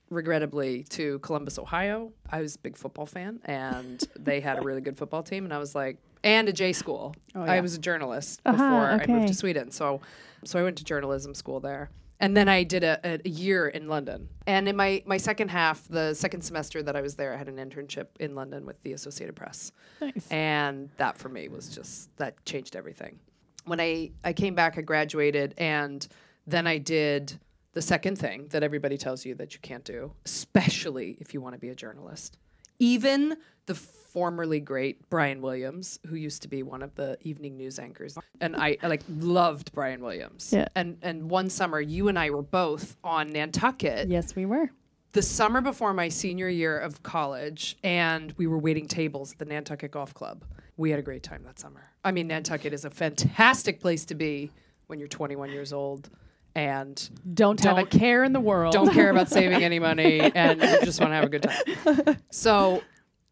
regrettably 0.09 0.83
to 0.89 1.19
Columbus, 1.19 1.57
Ohio. 1.57 2.11
I 2.29 2.41
was 2.41 2.55
a 2.55 2.59
big 2.59 2.77
football 2.77 3.05
fan, 3.05 3.39
and 3.45 4.03
they 4.19 4.41
had 4.41 4.59
a 4.59 4.61
really 4.61 4.81
good 4.81 4.97
football 4.97 5.23
team, 5.23 5.45
and 5.45 5.53
I 5.53 5.57
was 5.57 5.73
like, 5.73 5.97
and 6.23 6.47
a 6.49 6.53
J 6.53 6.73
school. 6.73 7.15
I 7.33 7.45
yeah. 7.45 7.51
I 7.53 7.61
was 7.61 7.75
a 7.75 7.79
journalist 7.79 8.41
Aha, 8.45 8.51
before 8.51 8.85
I 8.91 9.05
moved 9.07 9.29
to 9.29 9.33
Sweden, 9.33 9.71
so 9.71 10.01
so 10.43 10.59
I 10.59 10.63
went 10.63 10.77
to 10.77 10.83
journalism 10.83 11.33
school 11.33 11.59
there. 11.59 11.89
And 12.21 12.37
then 12.37 12.47
I 12.47 12.63
did 12.63 12.83
a, 12.83 13.19
a 13.25 13.27
year 13.27 13.67
in 13.67 13.87
London. 13.89 14.29
And 14.45 14.69
in 14.69 14.75
my, 14.75 15.01
my 15.07 15.17
second 15.17 15.49
half, 15.49 15.87
the 15.87 16.13
second 16.13 16.41
semester 16.41 16.83
that 16.83 16.95
I 16.95 17.01
was 17.01 17.15
there, 17.15 17.33
I 17.33 17.37
had 17.37 17.49
an 17.49 17.57
internship 17.57 18.05
in 18.19 18.35
London 18.35 18.63
with 18.65 18.81
the 18.83 18.93
Associated 18.93 19.35
Press. 19.35 19.71
Nice. 19.99 20.27
And 20.29 20.89
that 20.97 21.17
for 21.17 21.29
me 21.29 21.47
was 21.47 21.69
just, 21.69 22.15
that 22.17 22.45
changed 22.45 22.75
everything. 22.75 23.19
When 23.65 23.81
I, 23.81 24.11
I 24.23 24.33
came 24.33 24.53
back, 24.53 24.77
I 24.77 24.81
graduated, 24.81 25.55
and 25.57 26.07
then 26.45 26.67
I 26.67 26.77
did 26.77 27.39
the 27.73 27.81
second 27.81 28.17
thing 28.17 28.47
that 28.49 28.61
everybody 28.63 28.97
tells 28.97 29.25
you 29.25 29.33
that 29.35 29.53
you 29.53 29.59
can't 29.59 29.83
do, 29.83 30.11
especially 30.25 31.17
if 31.19 31.33
you 31.33 31.41
want 31.41 31.55
to 31.55 31.59
be 31.59 31.69
a 31.69 31.75
journalist. 31.75 32.37
Even 32.81 33.37
the 33.67 33.75
formerly 33.75 34.59
great 34.59 35.07
Brian 35.09 35.39
Williams, 35.41 35.99
who 36.07 36.15
used 36.15 36.41
to 36.41 36.47
be 36.47 36.63
one 36.63 36.81
of 36.81 36.95
the 36.95 37.17
evening 37.21 37.55
news 37.55 37.77
anchors, 37.79 38.17
and 38.41 38.55
I, 38.55 38.77
like 38.83 39.03
loved 39.07 39.71
Brian 39.71 40.01
Williams. 40.01 40.51
Yeah. 40.51 40.67
And 40.75 40.97
and 41.03 41.29
one 41.29 41.49
summer, 41.49 41.79
you 41.79 42.07
and 42.07 42.17
I 42.19 42.31
were 42.31 42.41
both 42.41 42.97
on 43.03 43.29
Nantucket 43.29 44.09
Yes, 44.09 44.35
we 44.35 44.45
were. 44.47 44.71
the 45.13 45.21
summer 45.21 45.61
before 45.61 45.93
my 45.93 46.09
senior 46.09 46.49
year 46.49 46.77
of 46.79 47.03
college, 47.03 47.77
and 47.83 48.33
we 48.37 48.47
were 48.47 48.57
waiting 48.57 48.87
tables 48.87 49.31
at 49.33 49.37
the 49.37 49.45
Nantucket 49.45 49.91
Golf 49.91 50.13
Club. 50.13 50.43
We 50.75 50.89
had 50.89 50.99
a 50.99 51.03
great 51.03 51.21
time 51.23 51.43
that 51.43 51.59
summer. 51.59 51.83
I 52.03 52.11
mean, 52.11 52.27
Nantucket 52.27 52.73
is 52.73 52.83
a 52.83 52.89
fantastic 52.89 53.79
place 53.79 54.05
to 54.05 54.15
be 54.15 54.51
when 54.87 54.97
you're 54.97 55.07
21 55.07 55.51
years 55.51 55.71
old 55.71 56.09
and 56.55 57.09
Don't 57.33 57.59
have 57.61 57.77
a 57.77 57.85
care 57.85 58.23
in 58.23 58.33
the 58.33 58.39
world. 58.39 58.73
don't 58.73 58.91
care 58.93 59.09
about 59.09 59.29
saving 59.29 59.63
any 59.69 59.79
money 59.79 60.19
and 60.19 60.61
you 60.61 60.79
just 60.83 60.99
want 60.99 61.11
to 61.11 61.15
have 61.15 61.23
a 61.23 61.29
good 61.29 61.43
time. 61.43 62.17
So 62.31 62.81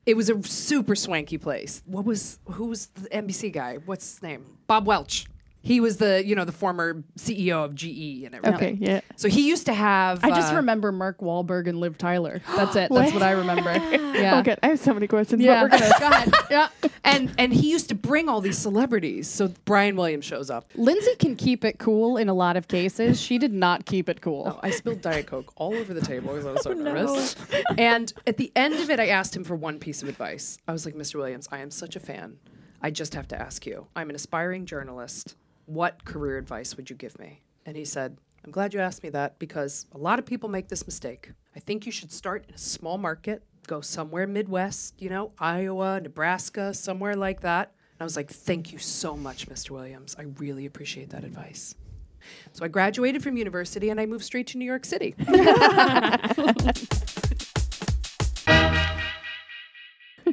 it 0.06 0.16
was 0.16 0.30
a 0.30 0.42
super 0.44 0.96
swanky 0.96 1.38
place. 1.38 1.84
What 1.86 2.06
was 2.06 2.40
who 2.46 2.66
was 2.68 2.88
the 2.88 3.10
NBC 3.10 3.52
guy? 3.54 3.78
What's 3.86 4.14
his 4.14 4.24
name? 4.24 4.58
Bob 4.68 4.88
Welch. 4.88 5.26
He 5.70 5.82
was 5.82 5.98
the 5.98 6.26
you 6.26 6.34
know 6.34 6.46
the 6.46 6.52
former 6.52 7.04
CEO 7.20 7.64
of 7.64 7.76
GE 7.76 8.26
and 8.26 8.34
everything. 8.34 8.56
Okay. 8.56 8.78
Yeah. 8.80 9.02
So 9.18 9.30
he 9.30 9.48
used 9.48 9.68
to 9.68 9.74
have. 9.76 10.24
I 10.24 10.30
just 10.32 10.52
uh, 10.52 10.56
remember 10.56 10.92
Mark 10.92 11.20
Wahlberg 11.20 11.68
and 11.68 11.80
Liv 11.80 11.96
Tyler. 11.96 12.42
That's 12.56 12.76
it. 12.76 12.92
That's 12.92 13.14
what 13.14 13.22
I 13.22 13.34
remember. 13.34 13.72
Yeah. 14.20 14.40
Okay. 14.40 14.56
I 14.64 14.70
have 14.70 14.80
so 14.80 14.96
many 14.96 15.06
questions. 15.06 15.44
Yeah. 15.44 15.68
But 15.68 15.74
we're 15.74 15.78
gonna. 15.78 15.94
Go 16.00 16.08
ahead. 16.08 16.34
Yeah. 16.50 16.70
and 17.04 17.32
and 17.38 17.54
he 17.54 17.70
used 17.70 17.88
to 17.90 17.94
bring 17.94 18.28
all 18.28 18.42
these 18.42 18.58
celebrities. 18.58 19.28
So 19.28 19.54
Brian 19.66 19.96
Williams 19.96 20.26
shows 20.26 20.50
up. 20.50 20.72
Lindsay 20.74 21.16
can 21.20 21.36
keep 21.36 21.64
it 21.64 21.78
cool 21.78 22.18
in 22.18 22.30
a 22.30 22.34
lot 22.34 22.58
of 22.58 22.68
cases. 22.68 23.22
She 23.22 23.38
did 23.38 23.54
not 23.54 23.86
keep 23.86 24.10
it 24.10 24.22
cool. 24.22 24.46
Oh, 24.48 24.60
I 24.64 24.72
spilled 24.72 25.02
Diet 25.02 25.28
Coke 25.28 25.54
all 25.56 25.76
over 25.76 25.94
the 25.94 26.02
table 26.02 26.34
because 26.34 26.48
I 26.48 26.52
was 26.54 26.64
so 26.64 26.74
nervous. 26.74 27.36
And 27.78 28.12
at 28.26 28.38
the 28.38 28.52
end 28.56 28.74
of 28.74 28.90
it, 28.90 29.00
I 29.00 29.10
asked 29.10 29.36
him 29.36 29.44
for 29.44 29.56
one 29.56 29.78
piece 29.78 30.02
of 30.02 30.10
advice. 30.10 30.58
I 30.68 30.72
was 30.72 30.84
like, 30.88 30.96
Mr. 30.96 31.18
Williams, 31.18 31.48
I 31.52 31.60
am 31.60 31.70
such 31.70 31.96
a 31.96 32.00
fan. 32.00 32.40
I 32.82 32.90
just 32.90 33.14
have 33.14 33.28
to 33.28 33.40
ask 33.40 33.68
you. 33.68 33.88
I'm 33.96 34.10
an 34.10 34.16
aspiring 34.16 34.66
journalist. 34.66 35.36
What 35.70 36.04
career 36.04 36.40
advice 36.40 36.76
would 36.78 36.90
you 36.90 36.96
give 36.96 37.20
me? 37.20 37.44
And 37.64 37.78
he 37.78 37.86
said, 37.86 38.18
I'm 38.44 38.50
glad 38.50 38.74
you 38.74 38.80
asked 38.80 39.04
me 39.04 39.10
that 39.12 39.38
because 39.38 39.86
a 39.94 40.00
lot 40.00 40.18
of 40.18 40.26
people 40.26 40.50
make 40.50 40.68
this 40.68 40.84
mistake. 40.88 41.32
I 41.56 41.60
think 41.60 41.86
you 41.86 41.92
should 41.92 42.12
start 42.12 42.46
in 42.48 42.56
a 42.56 42.58
small 42.58 42.98
market, 42.98 43.44
go 43.68 43.80
somewhere 43.80 44.26
Midwest, 44.26 45.00
you 45.00 45.12
know, 45.12 45.32
Iowa, 45.38 46.02
Nebraska, 46.02 46.74
somewhere 46.74 47.16
like 47.16 47.42
that. 47.42 47.68
And 47.92 48.02
I 48.02 48.04
was 48.04 48.16
like, 48.16 48.32
thank 48.32 48.74
you 48.74 48.80
so 48.80 49.16
much, 49.16 49.48
Mr. 49.48 49.70
Williams. 49.70 50.16
I 50.18 50.24
really 50.40 50.66
appreciate 50.66 51.12
that 51.12 51.24
advice. 51.24 51.76
So 52.52 52.66
I 52.66 52.68
graduated 52.68 53.22
from 53.22 53.38
university 53.38 53.92
and 53.92 54.02
I 54.02 54.08
moved 54.08 54.26
straight 54.26 54.48
to 54.48 54.58
New 54.58 54.66
York 54.66 54.86
City. 54.86 55.14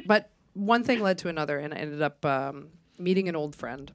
but 0.03 0.31
one 0.55 0.83
thing 0.83 0.99
led 0.99 1.19
to 1.19 1.29
another, 1.29 1.59
and 1.59 1.75
I 1.75 1.77
ended 1.77 2.01
up 2.01 2.25
um, 2.25 2.69
meeting 2.97 3.29
an 3.29 3.35
old 3.35 3.55
friend. 3.55 3.93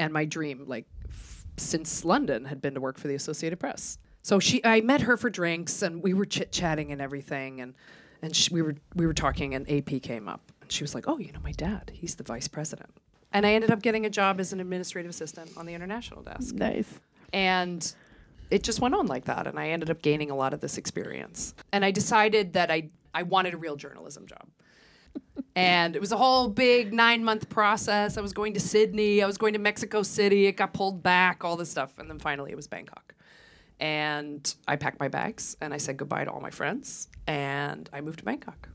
And 0.00 0.14
my 0.14 0.24
dream, 0.24 0.64
like 0.66 0.86
f- 1.10 1.44
since 1.58 2.06
London, 2.06 2.46
had 2.46 2.62
been 2.62 2.72
to 2.72 2.80
work 2.80 2.98
for 2.98 3.06
the 3.06 3.14
Associated 3.14 3.60
Press. 3.60 3.98
So 4.22 4.40
she, 4.40 4.64
I 4.64 4.80
met 4.80 5.02
her 5.02 5.18
for 5.18 5.28
drinks, 5.28 5.82
and 5.82 6.02
we 6.02 6.14
were 6.14 6.24
chit 6.24 6.50
chatting 6.52 6.90
and 6.90 7.02
everything, 7.02 7.60
and 7.60 7.74
and 8.22 8.34
she, 8.34 8.52
we 8.52 8.62
were 8.62 8.76
we 8.94 9.06
were 9.06 9.12
talking, 9.12 9.54
and 9.54 9.70
AP 9.70 10.00
came 10.02 10.26
up, 10.26 10.40
and 10.62 10.72
she 10.72 10.82
was 10.82 10.94
like, 10.94 11.04
"Oh, 11.06 11.18
you 11.18 11.32
know 11.32 11.40
my 11.44 11.52
dad? 11.52 11.90
He's 11.92 12.14
the 12.14 12.24
vice 12.24 12.48
president." 12.48 12.90
And 13.34 13.44
I 13.46 13.52
ended 13.52 13.70
up 13.70 13.82
getting 13.82 14.06
a 14.06 14.10
job 14.10 14.40
as 14.40 14.54
an 14.54 14.60
administrative 14.60 15.10
assistant 15.10 15.50
on 15.58 15.66
the 15.66 15.74
international 15.74 16.22
desk 16.22 16.54
Nice. 16.54 16.98
and 17.34 17.94
it 18.50 18.62
just 18.62 18.80
went 18.80 18.94
on 18.94 19.06
like 19.06 19.26
that 19.26 19.46
and 19.46 19.56
i 19.60 19.68
ended 19.68 19.88
up 19.88 20.02
gaining 20.02 20.32
a 20.32 20.34
lot 20.34 20.52
of 20.52 20.60
this 20.60 20.76
experience 20.78 21.54
and 21.72 21.84
i 21.84 21.92
decided 21.92 22.54
that 22.54 22.72
i, 22.72 22.88
I 23.14 23.22
wanted 23.22 23.54
a 23.54 23.56
real 23.56 23.76
journalism 23.76 24.26
job 24.26 24.48
and 25.60 25.96
it 25.96 26.00
was 26.00 26.12
a 26.12 26.16
whole 26.16 26.48
big 26.48 26.92
nine 26.92 27.24
month 27.24 27.48
process 27.48 28.16
i 28.16 28.20
was 28.20 28.32
going 28.32 28.54
to 28.54 28.60
sydney 28.60 29.22
i 29.22 29.26
was 29.26 29.38
going 29.38 29.52
to 29.52 29.58
mexico 29.58 30.02
city 30.02 30.46
it 30.46 30.56
got 30.56 30.72
pulled 30.72 31.02
back 31.02 31.44
all 31.44 31.56
this 31.56 31.70
stuff 31.70 31.92
and 31.98 32.08
then 32.08 32.18
finally 32.18 32.50
it 32.50 32.56
was 32.56 32.66
bangkok 32.66 33.14
and 33.78 34.54
i 34.68 34.76
packed 34.76 35.00
my 35.00 35.08
bags 35.08 35.56
and 35.60 35.72
i 35.72 35.76
said 35.76 35.96
goodbye 35.96 36.24
to 36.24 36.30
all 36.30 36.40
my 36.40 36.50
friends 36.50 37.08
and 37.26 37.88
i 37.92 38.00
moved 38.00 38.18
to 38.18 38.24
bangkok 38.24 38.68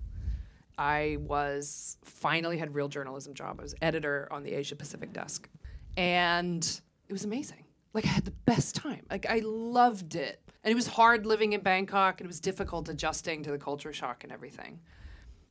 I 0.77 1.17
was 1.21 1.97
finally 2.03 2.57
had 2.57 2.75
real 2.75 2.87
journalism 2.87 3.33
job. 3.33 3.57
I 3.59 3.63
was 3.63 3.75
editor 3.81 4.27
on 4.31 4.43
the 4.43 4.53
Asia 4.53 4.75
Pacific 4.75 5.13
desk. 5.13 5.49
And 5.97 6.63
it 7.07 7.13
was 7.13 7.23
amazing. 7.23 7.63
Like 7.93 8.05
I 8.05 8.09
had 8.09 8.25
the 8.25 8.31
best 8.45 8.75
time. 8.75 9.05
Like 9.09 9.25
I 9.29 9.39
loved 9.43 10.15
it. 10.15 10.41
And 10.63 10.71
it 10.71 10.75
was 10.75 10.87
hard 10.87 11.25
living 11.25 11.53
in 11.53 11.61
Bangkok 11.61 12.19
and 12.19 12.25
it 12.25 12.27
was 12.27 12.39
difficult 12.39 12.89
adjusting 12.89 13.43
to 13.43 13.51
the 13.51 13.57
culture 13.57 13.93
shock 13.93 14.23
and 14.23 14.33
everything. 14.33 14.79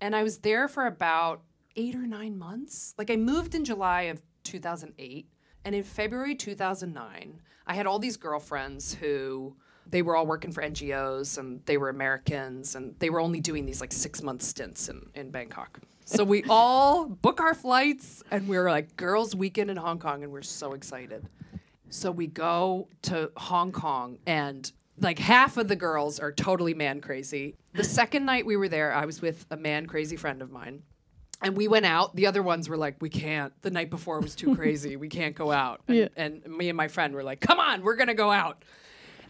And 0.05 0.15
I 0.15 0.23
was 0.23 0.37
there 0.37 0.69
for 0.69 0.85
about 0.85 1.41
8 1.77 1.95
or 1.95 2.07
9 2.07 2.37
months. 2.37 2.95
Like 2.99 3.11
I 3.11 3.17
moved 3.17 3.55
in 3.55 3.65
July 3.65 4.03
of 4.03 4.21
2008 4.43 5.27
and 5.65 5.75
in 5.75 5.83
February 5.83 6.35
2009, 6.35 7.41
I 7.67 7.75
had 7.75 7.87
all 7.87 7.99
these 7.99 8.19
girlfriends 8.19 8.93
who 8.93 9.57
they 9.89 10.03
were 10.03 10.15
all 10.15 10.27
working 10.27 10.53
for 10.53 10.63
NGOs 10.63 11.39
and 11.39 11.65
they 11.65 11.79
were 11.79 11.89
Americans 11.89 12.75
and 12.75 12.95
they 12.99 13.09
were 13.09 13.19
only 13.19 13.41
doing 13.41 13.65
these 13.65 13.81
like 13.81 13.93
six 13.93 14.23
month 14.23 14.43
stints 14.43 14.91
in, 14.91 15.09
in 15.15 15.31
Bangkok. 15.31 15.81
So 16.05 16.23
we 16.23 16.45
all 16.51 17.07
book 17.07 17.41
our 17.41 17.55
flights 17.55 18.23
and 18.31 18.47
we're 18.47 18.69
like 18.69 18.95
girls 18.97 19.35
weekend 19.35 19.71
in 19.71 19.79
Hong 19.79 19.99
Kong 19.99 20.23
and 20.23 20.31
we're 20.31 20.43
so 20.43 20.75
excited. 20.75 21.31
So 21.89 22.11
we 22.11 22.27
go 22.27 22.89
to 23.05 23.31
Hong 23.39 23.73
Kong 23.73 24.19
and 24.27 24.71
like 25.01 25.19
half 25.19 25.57
of 25.57 25.69
the 25.69 25.77
girls 25.77 26.21
are 26.21 26.33
totally 26.33 26.75
man 26.75 27.01
crazy. 27.01 27.57
The 27.75 27.85
second 27.85 28.25
night 28.25 28.47
we 28.47 28.57
were 28.57 28.69
there, 28.69 28.93
I 28.93 29.05
was 29.07 29.21
with 29.21 29.47
a 29.51 29.57
man 29.57 29.87
crazy 29.87 30.17
friend 30.17 30.41
of 30.43 30.51
mine. 30.51 30.83
And 31.43 31.57
we 31.57 31.69
went 31.69 31.85
out. 31.85 32.15
The 32.17 32.27
other 32.27 32.43
ones 32.43 32.69
were 32.69 32.77
like, 32.77 32.97
we 33.03 33.11
can't. 33.11 33.53
The 33.63 33.71
night 33.71 33.91
before 33.91 34.21
was 34.21 34.35
too 34.35 34.55
crazy. 34.55 34.97
We 34.97 35.09
can't 35.09 35.35
go 35.35 35.51
out. 35.53 35.81
And, 35.89 35.97
Yeah. 35.97 36.09
and 36.17 36.47
me 36.47 36.69
and 36.71 36.77
my 36.77 36.89
friend 36.89 37.13
were 37.15 37.25
like, 37.25 37.41
come 37.41 37.59
on, 37.61 37.83
we're 37.83 37.97
going 37.97 38.09
to 38.09 38.15
go 38.15 38.31
out 38.31 38.65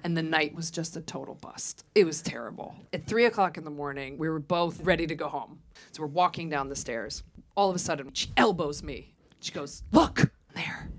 and 0.05 0.15
the 0.17 0.23
night 0.23 0.55
was 0.55 0.71
just 0.71 0.97
a 0.97 1.01
total 1.01 1.35
bust. 1.35 1.83
It 1.95 2.05
was 2.05 2.21
terrible. 2.21 2.75
At 2.93 3.07
three 3.07 3.25
o'clock 3.25 3.57
in 3.57 3.65
the 3.65 3.71
morning, 3.71 4.19
we 4.19 4.29
were 4.29 4.39
both 4.39 4.81
ready 4.83 5.07
to 5.07 5.15
go 5.15 5.29
home. 5.29 5.61
So 5.93 6.03
we're 6.03 6.09
walking 6.09 6.51
down 6.51 6.69
the 6.69 6.77
stairs. 6.77 7.23
All 7.57 7.71
of 7.71 7.75
a 7.75 7.79
sudden, 7.79 8.13
she 8.13 8.31
elbows 8.37 8.83
me. 8.83 9.15
She 9.41 9.51
goes, 9.53 9.83
Look, 9.93 10.31
there. 10.55 10.91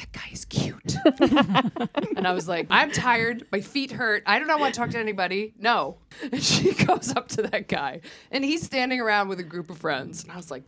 That 0.00 0.12
guy 0.12 0.30
is 0.32 0.46
cute. 0.46 0.96
and 2.16 2.26
I 2.26 2.32
was 2.32 2.48
like, 2.48 2.66
I'm 2.70 2.90
tired. 2.90 3.46
My 3.52 3.60
feet 3.60 3.90
hurt. 3.92 4.22
I 4.24 4.38
do 4.38 4.46
not 4.46 4.58
want 4.58 4.72
to 4.74 4.80
talk 4.80 4.90
to 4.90 4.98
anybody. 4.98 5.52
No. 5.58 5.98
And 6.32 6.42
she 6.42 6.72
goes 6.86 7.14
up 7.14 7.28
to 7.30 7.42
that 7.42 7.68
guy, 7.68 8.00
and 8.30 8.42
he's 8.42 8.62
standing 8.62 8.98
around 9.00 9.28
with 9.28 9.40
a 9.40 9.44
group 9.44 9.68
of 9.68 9.76
friends. 9.78 10.22
And 10.22 10.32
I 10.32 10.36
was 10.36 10.50
like, 10.50 10.62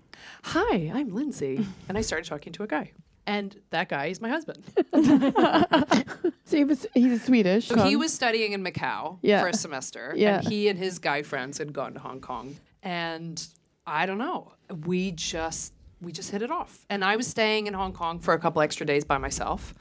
Hi, 0.45 0.93
I'm 0.95 1.15
Lindsay. 1.15 1.67
And 1.89 1.97
I 1.97 2.03
started 2.03 2.29
talking 2.29 2.53
to 2.55 2.63
a 2.63 2.67
guy. 2.67 2.93
And 3.27 3.59
that 3.71 3.89
guy 3.89 4.07
is 4.07 4.21
my 4.21 4.29
husband. 4.29 4.63
So 6.45 6.59
he 6.59 6.65
was 6.65 6.87
he's 6.93 7.25
Swedish. 7.25 7.69
So 7.69 7.83
he 7.83 7.97
was 7.97 8.13
studying 8.13 8.53
in 8.53 8.63
Macau 8.63 9.19
Yeah. 9.23 9.41
for 9.41 9.49
a 9.49 9.55
semester, 9.55 10.13
Yeah. 10.15 10.39
and 10.41 10.47
he 10.49 10.69
and 10.69 10.79
his 10.79 10.99
guy 10.99 11.23
friends 11.23 11.57
had 11.57 11.73
gone 11.73 11.95
to 11.95 11.99
Hong 12.01 12.21
Kong. 12.21 12.57
And 12.83 13.43
I 13.87 14.05
don't 14.05 14.19
know, 14.19 14.53
we 14.85 15.13
just 15.13 15.73
we 16.03 16.13
just 16.13 16.31
hit 16.31 16.43
it 16.43 16.51
off. 16.51 16.85
And 16.91 17.05
I 17.05 17.17
was 17.17 17.27
staying 17.27 17.69
in 17.69 17.75
Hong 17.75 17.93
Kong 17.93 18.19
for 18.19 18.35
a 18.35 18.39
couple 18.39 18.61
extra 18.61 18.85
days 18.85 19.05
by 19.05 19.19
myself, 19.19 19.73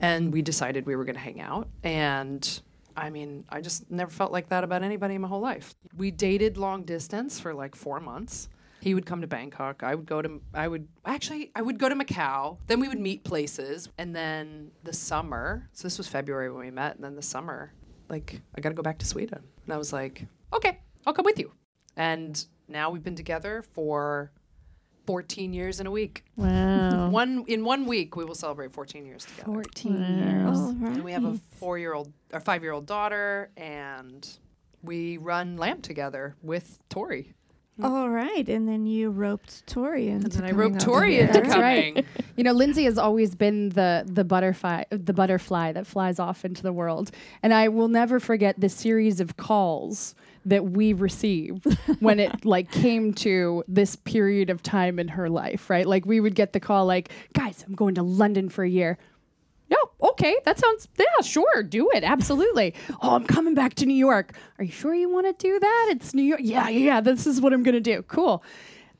and 0.00 0.32
we 0.32 0.42
decided 0.42 0.86
we 0.86 0.94
were 0.94 1.04
going 1.04 1.16
to 1.16 1.20
hang 1.20 1.40
out. 1.40 1.68
And 1.82 2.60
I 2.96 3.10
mean, 3.10 3.44
I 3.48 3.60
just 3.60 3.90
never 3.90 4.10
felt 4.10 4.32
like 4.32 4.48
that 4.50 4.64
about 4.64 4.82
anybody 4.82 5.14
in 5.14 5.22
my 5.22 5.28
whole 5.28 5.40
life. 5.40 5.74
We 5.96 6.10
dated 6.10 6.56
long 6.56 6.84
distance 6.84 7.40
for 7.40 7.54
like 7.54 7.74
four 7.74 8.00
months. 8.00 8.48
He 8.80 8.94
would 8.94 9.06
come 9.06 9.20
to 9.20 9.26
Bangkok. 9.28 9.82
I 9.82 9.94
would 9.94 10.06
go 10.06 10.20
to 10.20 10.40
I 10.52 10.66
would 10.68 10.88
actually 11.04 11.52
I 11.54 11.62
would 11.62 11.78
go 11.78 11.88
to 11.88 11.94
Macau. 11.94 12.58
Then 12.66 12.80
we 12.80 12.88
would 12.88 13.00
meet 13.00 13.24
places. 13.24 13.88
And 13.96 14.14
then 14.14 14.72
the 14.82 14.92
summer, 14.92 15.68
so 15.72 15.84
this 15.84 15.98
was 15.98 16.08
February 16.08 16.50
when 16.50 16.64
we 16.64 16.70
met, 16.70 16.96
and 16.96 17.04
then 17.04 17.14
the 17.14 17.22
summer, 17.22 17.72
like 18.08 18.40
I 18.56 18.60
got 18.60 18.70
to 18.70 18.74
go 18.74 18.82
back 18.82 18.98
to 18.98 19.06
Sweden. 19.06 19.40
And 19.64 19.72
I 19.72 19.76
was 19.78 19.92
like, 19.92 20.26
"Okay, 20.52 20.80
I'll 21.06 21.14
come 21.14 21.24
with 21.24 21.38
you." 21.38 21.52
And 21.96 22.44
now 22.66 22.90
we've 22.90 23.04
been 23.04 23.14
together 23.14 23.62
for 23.62 24.32
14 25.06 25.52
years 25.52 25.80
in 25.80 25.86
a 25.86 25.90
week. 25.90 26.24
Wow. 26.36 27.08
One 27.10 27.44
in 27.48 27.64
one 27.64 27.86
week 27.86 28.16
we 28.16 28.24
will 28.24 28.34
celebrate 28.34 28.72
14 28.72 29.04
years 29.04 29.24
together. 29.24 29.44
14 29.52 30.18
years. 30.18 30.58
All 30.58 30.74
right. 30.74 30.94
And 30.94 31.04
we 31.04 31.12
have 31.12 31.24
a 31.24 31.38
four-year-old 31.58 32.12
or 32.32 32.40
five-year-old 32.40 32.86
daughter, 32.86 33.50
and 33.56 34.28
we 34.82 35.16
run 35.18 35.56
Lamb 35.56 35.80
together 35.80 36.36
with 36.42 36.78
Tori. 36.88 37.34
Hmm. 37.76 37.86
All 37.86 38.10
right, 38.10 38.46
and 38.48 38.68
then 38.68 38.84
you 38.86 39.10
roped 39.10 39.66
Tori 39.66 40.08
into 40.08 40.26
And 40.26 40.32
then 40.32 40.44
I 40.44 40.50
roped 40.50 40.80
Tori 40.80 41.18
into 41.20 41.32
That's 41.32 41.56
right. 41.56 41.94
coming. 41.94 42.06
You 42.36 42.44
know, 42.44 42.52
Lindsay 42.52 42.84
has 42.84 42.96
always 42.98 43.34
been 43.34 43.68
the 43.70 44.04
the 44.06 44.24
butterfly 44.24 44.84
the 44.90 45.12
butterfly 45.12 45.72
that 45.72 45.86
flies 45.86 46.18
off 46.18 46.44
into 46.44 46.62
the 46.62 46.72
world. 46.72 47.10
And 47.42 47.52
I 47.52 47.68
will 47.68 47.88
never 47.88 48.18
forget 48.20 48.58
the 48.58 48.68
series 48.70 49.20
of 49.20 49.36
calls 49.36 50.14
that 50.44 50.64
we 50.64 50.92
received 50.92 51.64
when 52.00 52.20
it 52.20 52.44
like 52.44 52.70
came 52.70 53.12
to 53.14 53.64
this 53.68 53.96
period 53.96 54.50
of 54.50 54.62
time 54.62 54.98
in 54.98 55.08
her 55.08 55.28
life, 55.28 55.70
right? 55.70 55.86
Like 55.86 56.06
we 56.06 56.20
would 56.20 56.34
get 56.34 56.52
the 56.52 56.60
call 56.60 56.86
like, 56.86 57.10
"Guys, 57.32 57.64
I'm 57.66 57.74
going 57.74 57.94
to 57.96 58.02
London 58.02 58.48
for 58.48 58.64
a 58.64 58.68
year." 58.68 58.98
Yeah, 59.68 59.76
okay, 60.10 60.36
that 60.44 60.58
sounds 60.58 60.88
yeah, 60.98 61.22
sure, 61.22 61.62
do 61.62 61.90
it, 61.92 62.04
absolutely. 62.04 62.74
oh, 63.02 63.14
I'm 63.14 63.24
coming 63.24 63.54
back 63.54 63.74
to 63.74 63.86
New 63.86 63.94
York. 63.94 64.34
Are 64.58 64.64
you 64.64 64.72
sure 64.72 64.94
you 64.94 65.08
want 65.08 65.26
to 65.26 65.32
do 65.46 65.58
that? 65.58 65.88
It's 65.90 66.12
New 66.12 66.22
York. 66.22 66.40
Yeah, 66.42 66.68
yeah, 66.68 67.00
this 67.00 67.26
is 67.26 67.40
what 67.40 67.52
I'm 67.52 67.62
gonna 67.62 67.80
do. 67.80 68.02
Cool. 68.02 68.42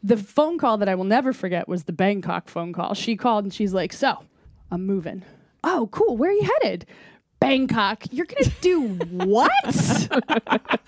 The 0.02 0.16
phone 0.16 0.58
call 0.58 0.78
that 0.78 0.88
I 0.88 0.94
will 0.94 1.04
never 1.04 1.32
forget 1.32 1.68
was 1.68 1.84
the 1.84 1.92
Bangkok 1.92 2.48
phone 2.48 2.72
call. 2.72 2.94
She 2.94 3.16
called 3.16 3.44
and 3.44 3.54
she's 3.54 3.72
like, 3.74 3.92
"So, 3.92 4.18
I'm 4.70 4.86
moving." 4.86 5.24
Oh, 5.64 5.88
cool. 5.92 6.16
Where 6.16 6.30
are 6.30 6.34
you 6.34 6.50
headed? 6.60 6.86
Bangkok. 7.42 8.04
You're 8.10 8.26
gonna 8.26 8.52
do 8.60 8.88
what? 9.10 9.50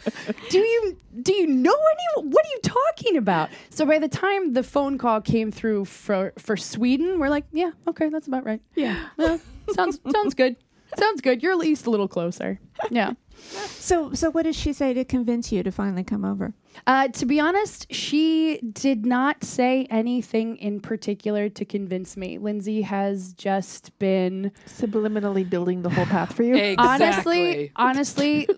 do 0.51 0.59
you 0.59 0.97
do 1.23 1.35
you 1.35 1.47
know 1.47 1.75
any? 1.75 2.29
What 2.29 2.45
are 2.45 2.49
you 2.49 2.61
talking 2.63 3.17
about? 3.17 3.51
So 3.71 3.85
by 3.85 3.99
the 3.99 4.09
time 4.09 4.53
the 4.53 4.63
phone 4.63 4.97
call 4.99 5.21
came 5.21 5.51
through 5.51 5.87
for 5.87 6.33
for 6.39 6.57
Sweden, 6.57 7.19
we're 7.19 7.29
like, 7.29 7.45
yeah, 7.53 7.73
okay, 7.89 8.09
that's 8.09 8.29
about 8.29 8.45
right. 8.45 8.61
Yeah, 8.75 9.09
Uh, 9.19 9.39
sounds 9.73 9.99
sounds 10.13 10.35
good. 10.35 10.57
Sounds 10.99 11.21
good. 11.21 11.43
You're 11.43 11.53
at 11.53 11.59
least 11.59 11.87
a 11.87 11.91
little 11.91 12.09
closer. 12.09 12.61
Yeah. 12.91 13.13
So, 13.67 14.15
so 14.15 14.31
what 14.31 14.45
did 14.45 14.55
she 14.55 14.73
say 14.73 14.95
to 14.95 15.05
convince 15.05 15.53
you 15.53 15.63
to 15.63 15.71
finally 15.71 16.05
come 16.05 16.25
over? 16.25 16.55
Uh, 16.87 17.09
to 17.09 17.27
be 17.27 17.41
honest, 17.41 17.93
she 17.93 18.59
did 18.73 19.05
not 19.05 19.45
say 19.45 19.87
anything 19.91 20.57
in 20.57 20.81
particular 20.81 21.49
to 21.51 21.65
convince 21.65 22.17
me. 22.17 22.39
Lindsay 22.39 22.81
has 22.83 23.35
just 23.35 23.97
been 23.99 24.51
Subliminally 24.67 25.49
building 25.49 25.83
the 25.83 25.91
whole 25.91 26.07
path 26.07 26.33
for 26.33 26.43
you. 26.43 26.55
Exactly. 26.75 27.73
honestly, 27.77 28.47
honestly, 28.47 28.49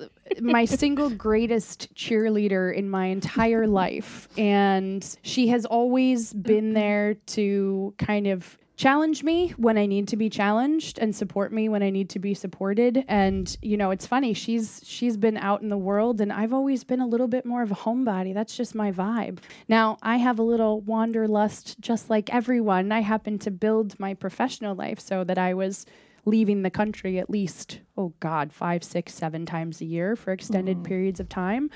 my 0.41 0.65
single 0.65 1.11
greatest 1.11 1.93
cheerleader 1.95 2.73
in 2.75 2.89
my 2.89 3.07
entire 3.07 3.67
life. 3.67 4.29
And 4.39 5.17
she 5.23 5.49
has 5.49 5.65
always 5.67 6.33
been 6.33 6.75
there 6.75 7.15
to 7.15 7.95
kind 7.99 8.27
of 8.29 8.57
challenge 8.77 9.25
me 9.25 9.55
when 9.57 9.79
I 9.79 9.87
need 9.87 10.09
to 10.09 10.17
be 10.17 10.29
challenged 10.29 10.99
and 10.99 11.17
support 11.17 11.53
me 11.53 11.69
when 11.69 11.83
I 11.83 11.91
need 11.91 12.11
to 12.11 12.19
be 12.19 12.35
supported. 12.35 13.05
And 13.09 13.57
you 13.63 13.77
know, 13.77 13.91
it's 13.91 14.07
funny, 14.07 14.35
she's 14.35 14.83
she's 14.85 15.17
been 15.17 15.37
out 15.37 15.63
in 15.63 15.71
the 15.71 15.79
world 15.79 16.21
and 16.21 16.33
I've 16.33 16.53
always 16.53 16.85
been 16.85 17.01
a 17.01 17.07
little 17.07 17.29
bit 17.29 17.47
more 17.47 17.63
of 17.63 17.73
a 17.73 17.75
homebody. 17.75 18.35
That's 18.35 18.57
just 18.57 18.75
my 18.75 18.93
vibe. 18.93 19.39
Now, 19.69 19.99
I 20.03 20.17
have 20.17 20.39
a 20.39 20.43
little 20.43 20.83
wanderlust 20.83 21.81
just 21.81 22.11
like 22.11 22.33
everyone. 22.33 22.93
I 22.93 23.01
happen 23.01 23.39
to 23.41 23.51
build 23.51 23.99
my 23.99 24.15
professional 24.15 24.75
life 24.75 25.01
so 25.01 25.25
that 25.25 25.39
I 25.39 25.55
was 25.55 25.87
leaving 26.27 26.63
the 26.63 26.71
country 26.71 27.19
at 27.19 27.31
least, 27.31 27.81
oh 27.97 28.13
God, 28.21 28.53
five, 28.53 28.83
six, 28.85 29.15
seven 29.15 29.47
times 29.47 29.81
a 29.81 29.85
year 29.85 30.17
for 30.17 30.33
extended 30.33 30.79
mm. 30.79 30.85
periods 30.85 31.21
of 31.21 31.29
time. 31.29 31.71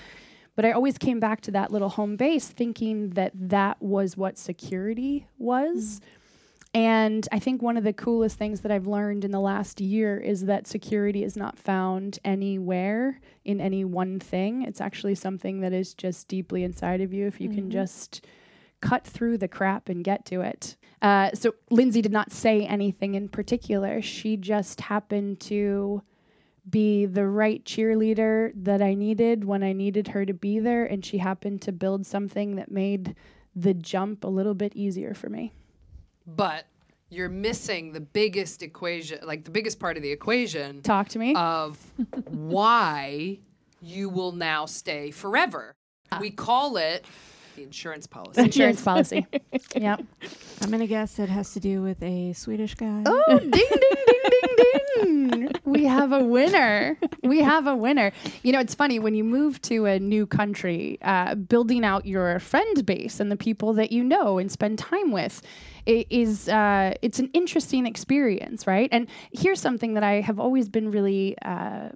But 0.57 0.65
I 0.65 0.73
always 0.73 0.99
came 0.99 1.21
back 1.21 1.41
to 1.43 1.53
that 1.53 1.71
little 1.71 1.89
home 1.89 2.17
base 2.17 2.49
thinking 2.49 3.11
that 3.11 3.33
that 3.35 3.81
was 3.81 4.17
what 4.17 4.37
security 4.37 5.29
was. 5.39 6.01
Mm. 6.01 6.20
And 6.73 7.27
I 7.33 7.41
think 7.41 7.63
one 7.63 7.77
of 7.77 7.83
the 7.83 7.93
coolest 7.93 8.39
things 8.39 8.61
that 8.61 8.71
I've 8.71 8.87
learned 8.87 9.25
in 9.25 9.33
the 9.33 9.41
last 9.41 9.81
year 9.81 10.19
is 10.19 10.45
that 10.45 10.69
security 10.69 11.25
is 11.25 11.37
not 11.37 11.59
found 11.59 12.21
anywhere 12.25 13.21
in 13.45 13.61
any 13.61 13.85
one 13.85 14.21
thing. 14.21 14.63
It's 14.63 14.81
actually 14.81 15.17
something 15.17 15.61
that 15.61 15.73
is 15.73 15.95
just 15.95 16.29
deeply 16.29 16.63
inside 16.63 17.01
of 17.01 17.13
you 17.13 17.27
if 17.27 17.41
you 17.41 17.49
can 17.49 17.71
just 17.71 18.25
cut 18.81 19.05
through 19.05 19.39
the 19.39 19.49
crap 19.49 19.89
and 19.89 20.05
get 20.05 20.25
to 20.27 20.43
it. 20.43 20.77
Uh, 21.03 21.31
so 21.35 21.55
Lindsay 21.71 22.03
did 22.03 22.13
not 22.13 22.31
say 22.31 22.65
anything 22.65 23.15
in 23.15 23.29
particular. 23.29 24.01
She 24.01 24.37
just 24.37 24.81
happened 24.81 25.41
to 25.41 26.03
be 26.69 27.05
the 27.07 27.27
right 27.27 27.65
cheerleader 27.65 28.53
that 28.55 28.81
I 28.81 28.95
needed 28.95 29.45
when 29.45 29.65
I 29.65 29.73
needed 29.73 30.09
her 30.09 30.25
to 30.25 30.35
be 30.35 30.61
there. 30.61 30.85
And 30.85 31.05
she 31.05 31.19
happened 31.19 31.63
to 31.63 31.73
build 31.73 32.07
something 32.07 32.57
that 32.57 32.71
made 32.71 33.17
the 33.57 33.75
jump 33.75 34.23
a 34.23 34.29
little 34.29 34.55
bit 34.55 34.77
easier 34.77 35.15
for 35.15 35.29
me. 35.29 35.53
But 36.37 36.67
you're 37.09 37.29
missing 37.29 37.93
the 37.93 38.01
biggest 38.01 38.63
equation, 38.63 39.19
like 39.25 39.45
the 39.45 39.51
biggest 39.51 39.81
part 39.81 39.97
of 39.97 40.03
the 40.03 40.11
equation 40.13 40.81
Talk 40.83 41.09
to 41.11 41.19
me. 41.19 41.35
of 41.35 41.79
why 42.29 43.39
you 43.83 44.09
will 44.09 44.33
now 44.33 44.67
stay 44.67 45.11
forever. 45.11 45.75
Ah. 46.13 46.19
We 46.21 46.31
call 46.31 46.77
it 46.77 47.05
the 47.57 47.63
insurance 47.63 48.07
policy. 48.07 48.41
Insurance 48.43 48.83
policy. 48.83 49.27
Yep. 49.75 50.03
I'm 50.63 50.71
gonna 50.71 50.87
guess 50.87 51.19
it 51.19 51.29
has 51.29 51.53
to 51.55 51.61
do 51.61 51.81
with 51.83 52.03
a 52.03 52.33
Swedish 52.33 52.75
guy. 52.75 53.03
Oh, 53.07 53.23
ding, 53.39 53.51
ding, 53.51 53.69
ding, 53.71 54.20
ding. 55.03 55.49
We 55.65 55.85
have 55.85 56.13
a 56.13 56.23
winner. 56.23 56.99
We 57.23 57.41
have 57.43 57.67
a 57.67 57.77
winner. 57.77 58.13
You 58.43 58.53
know, 58.53 58.61
it's 58.61 58.75
funny 58.75 58.99
when 58.99 59.15
you 59.15 59.25
move 59.25 59.61
to 59.63 59.87
a 59.87 59.99
new 59.99 60.27
country, 60.27 60.99
uh, 61.03 61.35
building 61.35 61.85
out 61.85 62.07
your 62.07 62.39
friend 62.41 62.85
base 62.87 63.21
and 63.21 63.31
the 63.31 63.37
people 63.37 63.73
that 63.75 63.93
you 63.93 64.03
know 64.05 64.39
and 64.39 64.51
spend 64.51 64.79
time 64.79 65.13
with 65.13 65.43
i- 65.87 66.07
is 66.11 66.49
uh, 66.49 66.95
it's 67.03 67.19
an 67.19 67.31
interesting 67.33 67.87
experience, 67.87 68.67
right? 68.67 68.89
And 68.93 69.07
here's 69.33 69.61
something 69.61 69.95
that 69.95 70.03
I 70.05 70.21
have 70.21 70.39
always 70.41 70.69
been 70.69 70.91
really 70.91 71.37
uh, 71.43 71.91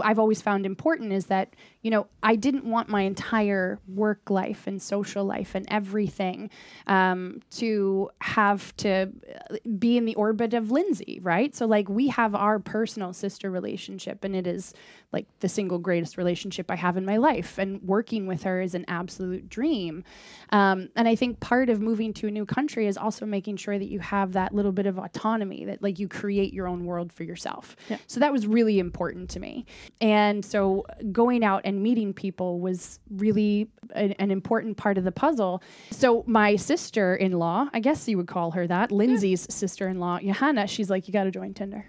I've 0.00 0.18
always 0.18 0.42
found 0.42 0.66
important 0.66 1.12
is 1.12 1.26
that 1.26 1.54
you 1.82 1.90
know 1.90 2.06
I 2.22 2.36
didn't 2.36 2.64
want 2.64 2.88
my 2.88 3.02
entire 3.02 3.78
work 3.88 4.30
life 4.30 4.66
and 4.66 4.80
social 4.80 5.24
life 5.24 5.54
and 5.54 5.66
everything 5.70 6.50
um, 6.86 7.40
to 7.52 8.10
have 8.20 8.74
to 8.78 9.10
uh, 9.50 9.56
be 9.78 9.96
in 9.96 10.04
the 10.04 10.14
orbit 10.14 10.54
of 10.54 10.70
Lindsay, 10.70 11.20
right? 11.22 11.54
So 11.54 11.66
like 11.66 11.88
we 11.88 12.08
have 12.08 12.34
our 12.34 12.58
personal 12.58 13.12
sister 13.12 13.50
relationship, 13.50 14.24
and 14.24 14.34
it 14.34 14.46
is 14.46 14.74
like 15.12 15.26
the 15.40 15.48
single 15.48 15.78
greatest 15.78 16.18
relationship 16.18 16.70
I 16.70 16.76
have 16.76 16.96
in 16.96 17.04
my 17.04 17.16
life, 17.16 17.58
and 17.58 17.82
working 17.82 18.26
with 18.26 18.42
her 18.42 18.60
is 18.60 18.74
an 18.74 18.84
absolute 18.88 19.48
dream. 19.48 20.04
Um, 20.50 20.88
and 20.96 21.06
I 21.06 21.14
think 21.14 21.40
part 21.40 21.68
of 21.68 21.80
moving 21.80 22.12
to 22.14 22.28
a 22.28 22.30
new 22.30 22.46
country 22.46 22.86
is 22.86 22.96
also 22.96 23.26
making 23.26 23.56
sure 23.56 23.78
that 23.78 23.88
you 23.88 24.00
have 24.00 24.32
that 24.32 24.54
little 24.54 24.72
bit 24.72 24.86
of 24.86 24.98
autonomy, 24.98 25.64
that 25.66 25.82
like 25.82 25.98
you 25.98 26.08
create 26.08 26.52
your 26.52 26.66
own 26.66 26.84
world 26.84 27.12
for 27.12 27.24
yourself. 27.24 27.76
So 28.06 28.20
that 28.20 28.32
was 28.32 28.46
really 28.46 28.78
important 28.78 29.30
to 29.30 29.40
me. 29.40 29.53
And 30.00 30.44
so 30.44 30.86
going 31.12 31.44
out 31.44 31.62
and 31.64 31.82
meeting 31.82 32.12
people 32.12 32.60
was 32.60 32.98
really 33.10 33.68
an, 33.94 34.12
an 34.12 34.30
important 34.30 34.76
part 34.76 34.98
of 34.98 35.04
the 35.04 35.12
puzzle. 35.12 35.62
So 35.90 36.24
my 36.26 36.56
sister 36.56 37.14
in 37.14 37.32
law, 37.32 37.68
I 37.72 37.80
guess 37.80 38.08
you 38.08 38.16
would 38.16 38.28
call 38.28 38.52
her 38.52 38.66
that, 38.66 38.90
Lindsay's 38.90 39.46
sister 39.50 39.88
in 39.88 39.98
law, 39.98 40.18
Johanna, 40.18 40.66
she's 40.66 40.90
like, 40.90 41.08
you 41.08 41.12
got 41.12 41.24
to 41.24 41.30
join 41.30 41.54
Tinder. 41.54 41.86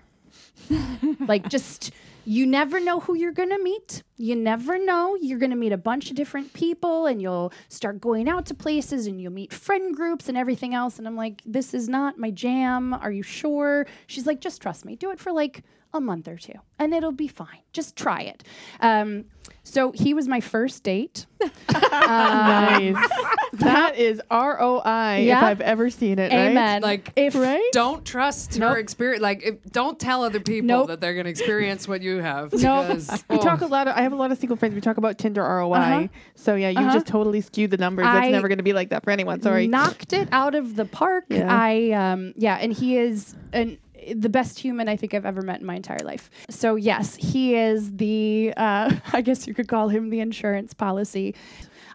like 1.27 1.47
just 1.49 1.91
you 2.25 2.47
never 2.47 2.79
know 2.79 2.99
who 2.99 3.15
you're 3.15 3.31
going 3.31 3.49
to 3.49 3.61
meet. 3.61 4.01
You 4.17 4.35
never 4.35 4.83
know. 4.83 5.15
You're 5.21 5.37
going 5.37 5.51
to 5.51 5.55
meet 5.55 5.71
a 5.71 5.77
bunch 5.77 6.09
of 6.09 6.15
different 6.15 6.53
people 6.53 7.05
and 7.05 7.21
you'll 7.21 7.53
start 7.69 8.01
going 8.01 8.27
out 8.27 8.47
to 8.47 8.55
places 8.55 9.05
and 9.05 9.21
you'll 9.21 9.31
meet 9.31 9.53
friend 9.53 9.95
groups 9.95 10.27
and 10.27 10.37
everything 10.37 10.73
else 10.73 10.97
and 10.97 11.07
I'm 11.07 11.15
like, 11.15 11.41
this 11.45 11.73
is 11.73 11.87
not 11.87 12.17
my 12.17 12.31
jam. 12.31 12.93
Are 12.93 13.11
you 13.11 13.21
sure? 13.21 13.85
She's 14.07 14.25
like, 14.25 14.41
just 14.41 14.61
trust 14.61 14.85
me. 14.85 14.95
Do 14.95 15.11
it 15.11 15.19
for 15.19 15.31
like 15.31 15.63
a 15.95 16.01
month 16.01 16.27
or 16.27 16.37
two 16.37 16.53
and 16.79 16.93
it'll 16.93 17.11
be 17.11 17.27
fine. 17.27 17.59
Just 17.73 17.95
try 17.95 18.21
it. 18.21 18.43
Um, 18.81 19.25
so 19.63 19.91
he 19.91 20.13
was 20.13 20.27
my 20.27 20.39
first 20.41 20.83
date. 20.83 21.25
nice. 21.71 23.09
that 23.53 23.93
is 23.97 24.21
ROI 24.31 25.27
if 25.29 25.37
I've 25.43 25.61
ever 25.61 25.89
seen 25.89 26.19
it. 26.19 26.31
Right? 26.31 26.49
Amen. 26.51 26.81
Like, 26.81 27.11
if 27.15 27.35
Right? 27.35 27.67
Don't 27.71 28.05
trust 28.05 28.57
Nope. 28.59 28.73
her 28.73 28.77
experience. 28.79 29.21
Like, 29.21 29.43
if, 29.43 29.63
don't 29.71 29.99
tell 29.99 30.23
other 30.23 30.39
people 30.39 30.67
Nope. 30.67 30.87
that 30.87 31.01
they're 31.01 31.13
going 31.13 31.25
to 31.25 31.29
experience 31.29 31.87
what 31.87 32.01
you 32.01 32.17
have. 32.17 32.53
Nope. 32.65 32.87
because, 32.87 33.23
We 33.29 33.37
oh, 33.37 33.41
talk 33.41 33.61
a 33.61 33.65
lot. 33.67 33.87
Of, 33.87 33.95
I 33.95 34.01
have 34.01 34.13
a 34.13 34.15
lot 34.15 34.31
of 34.31 34.37
single 34.37 34.57
friends. 34.57 34.75
We 34.75 34.81
talk 34.81 34.97
about 34.97 35.17
Tinder 35.17 35.41
ROI. 35.43 35.73
Uh-huh. 35.75 36.07
So 36.35 36.55
yeah, 36.55 36.69
you 36.69 36.79
Uh-huh. 36.79 36.93
just 36.93 37.07
totally 37.07 37.41
skewed 37.41 37.71
the 37.71 37.77
numbers. 37.77 38.05
That's 38.05 38.27
I 38.27 38.31
never 38.31 38.47
going 38.47 38.57
to 38.57 38.63
be 38.63 38.73
like 38.73 38.89
that 38.89 39.03
for 39.03 39.11
anyone. 39.11 39.41
Sorry. 39.41 39.67
knocked 39.67 40.13
it 40.13 40.27
out 40.31 40.55
of 40.55 40.75
the 40.75 40.85
park. 40.85 41.25
Yeah. 41.29 41.47
I 41.49 41.91
um 41.91 42.33
yeah, 42.35 42.55
and 42.55 42.73
he 42.73 42.97
is 42.97 43.35
an 43.53 43.77
the 44.13 44.29
best 44.29 44.59
human 44.59 44.87
I 44.87 44.95
think 44.95 45.13
I've 45.13 45.25
ever 45.25 45.41
met 45.41 45.59
in 45.59 45.65
my 45.65 45.75
entire 45.75 46.03
life. 46.03 46.29
So 46.49 46.75
yes, 46.75 47.15
he 47.15 47.55
is 47.55 47.95
the 47.95 48.53
uh, 48.57 48.95
I 49.13 49.21
guess 49.21 49.47
you 49.47 49.53
could 49.53 49.67
call 49.67 49.89
him 49.89 50.09
the 50.09 50.19
insurance 50.19 50.73
policy. 50.73 51.35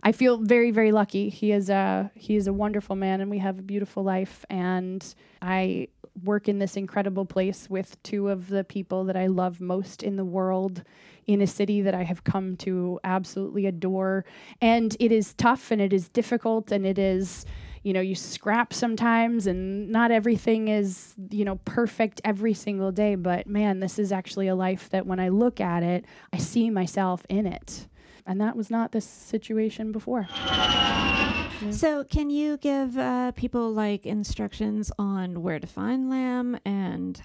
I 0.03 0.13
feel 0.13 0.39
very 0.39 0.71
very 0.71 0.93
lucky. 0.93 1.29
He 1.29 1.53
is 1.53 1.69
a 1.71 2.11
he 2.15 2.37
is 2.37 2.47
a 2.47 2.53
wonderful 2.53 2.97
man, 2.97 3.21
and 3.21 3.31
we 3.31 3.39
have 3.39 3.59
a 3.59 3.63
beautiful 3.63 4.03
life. 4.03 4.45
And 4.49 5.05
I 5.43 5.89
work 6.25 6.49
in 6.49 6.59
this 6.59 6.77
incredible 6.77 7.25
place 7.25 7.69
with 7.71 8.03
two 8.03 8.29
of 8.29 8.49
the 8.49 8.65
people 8.65 9.05
that 9.05 9.17
I 9.17 9.27
love 9.27 9.61
most 9.61 10.03
in 10.03 10.17
the 10.17 10.25
world 10.25 10.83
in 11.27 11.41
a 11.41 11.47
city 11.47 11.81
that 11.83 11.95
I 11.95 12.03
have 12.03 12.25
come 12.25 12.57
to 12.59 12.99
absolutely 13.05 13.67
adore. 13.67 14.25
And 14.61 14.97
it 14.99 15.13
is 15.13 15.35
tough 15.35 15.71
and 15.71 15.81
it 15.81 15.93
is 15.93 16.09
difficult 16.09 16.73
and 16.73 16.85
it 16.85 16.99
is 16.99 17.47
you 17.83 17.93
know 17.93 18.01
you 18.01 18.15
scrap 18.15 18.73
sometimes 18.73 19.47
and 19.47 19.89
not 19.89 20.11
everything 20.11 20.69
is 20.69 21.15
you 21.31 21.45
know 21.45 21.57
perfect 21.65 22.21
every 22.25 22.55
single 22.55 22.93
day 22.93 23.15
but 23.15 23.47
man 23.47 23.81
this 23.81 23.99
is 23.99 24.13
actually 24.13 24.49
a 24.49 24.55
life 24.55 24.91
that 24.91 25.07
when 25.07 25.19
i 25.19 25.29
look 25.29 25.61
at 25.61 25.83
it 25.83 26.05
i 26.33 26.39
see 26.39 26.71
myself 26.71 27.25
in 27.29 27.47
it. 27.47 27.87
And 28.27 28.41
that 28.41 28.55
was 28.55 28.71
not 28.71 28.93
the 28.93 29.01
situation 29.01 29.93
before. 29.93 30.29
So, 31.71 32.05
can 32.05 32.31
you 32.31 32.57
give 32.57 32.97
uh, 32.97 33.33
people 33.33 33.71
like 33.73 34.07
instructions 34.07 34.91
on 34.99 35.43
where 35.43 35.59
to 35.59 35.67
find 35.67 36.09
lamb 36.09 36.59
and 36.65 37.21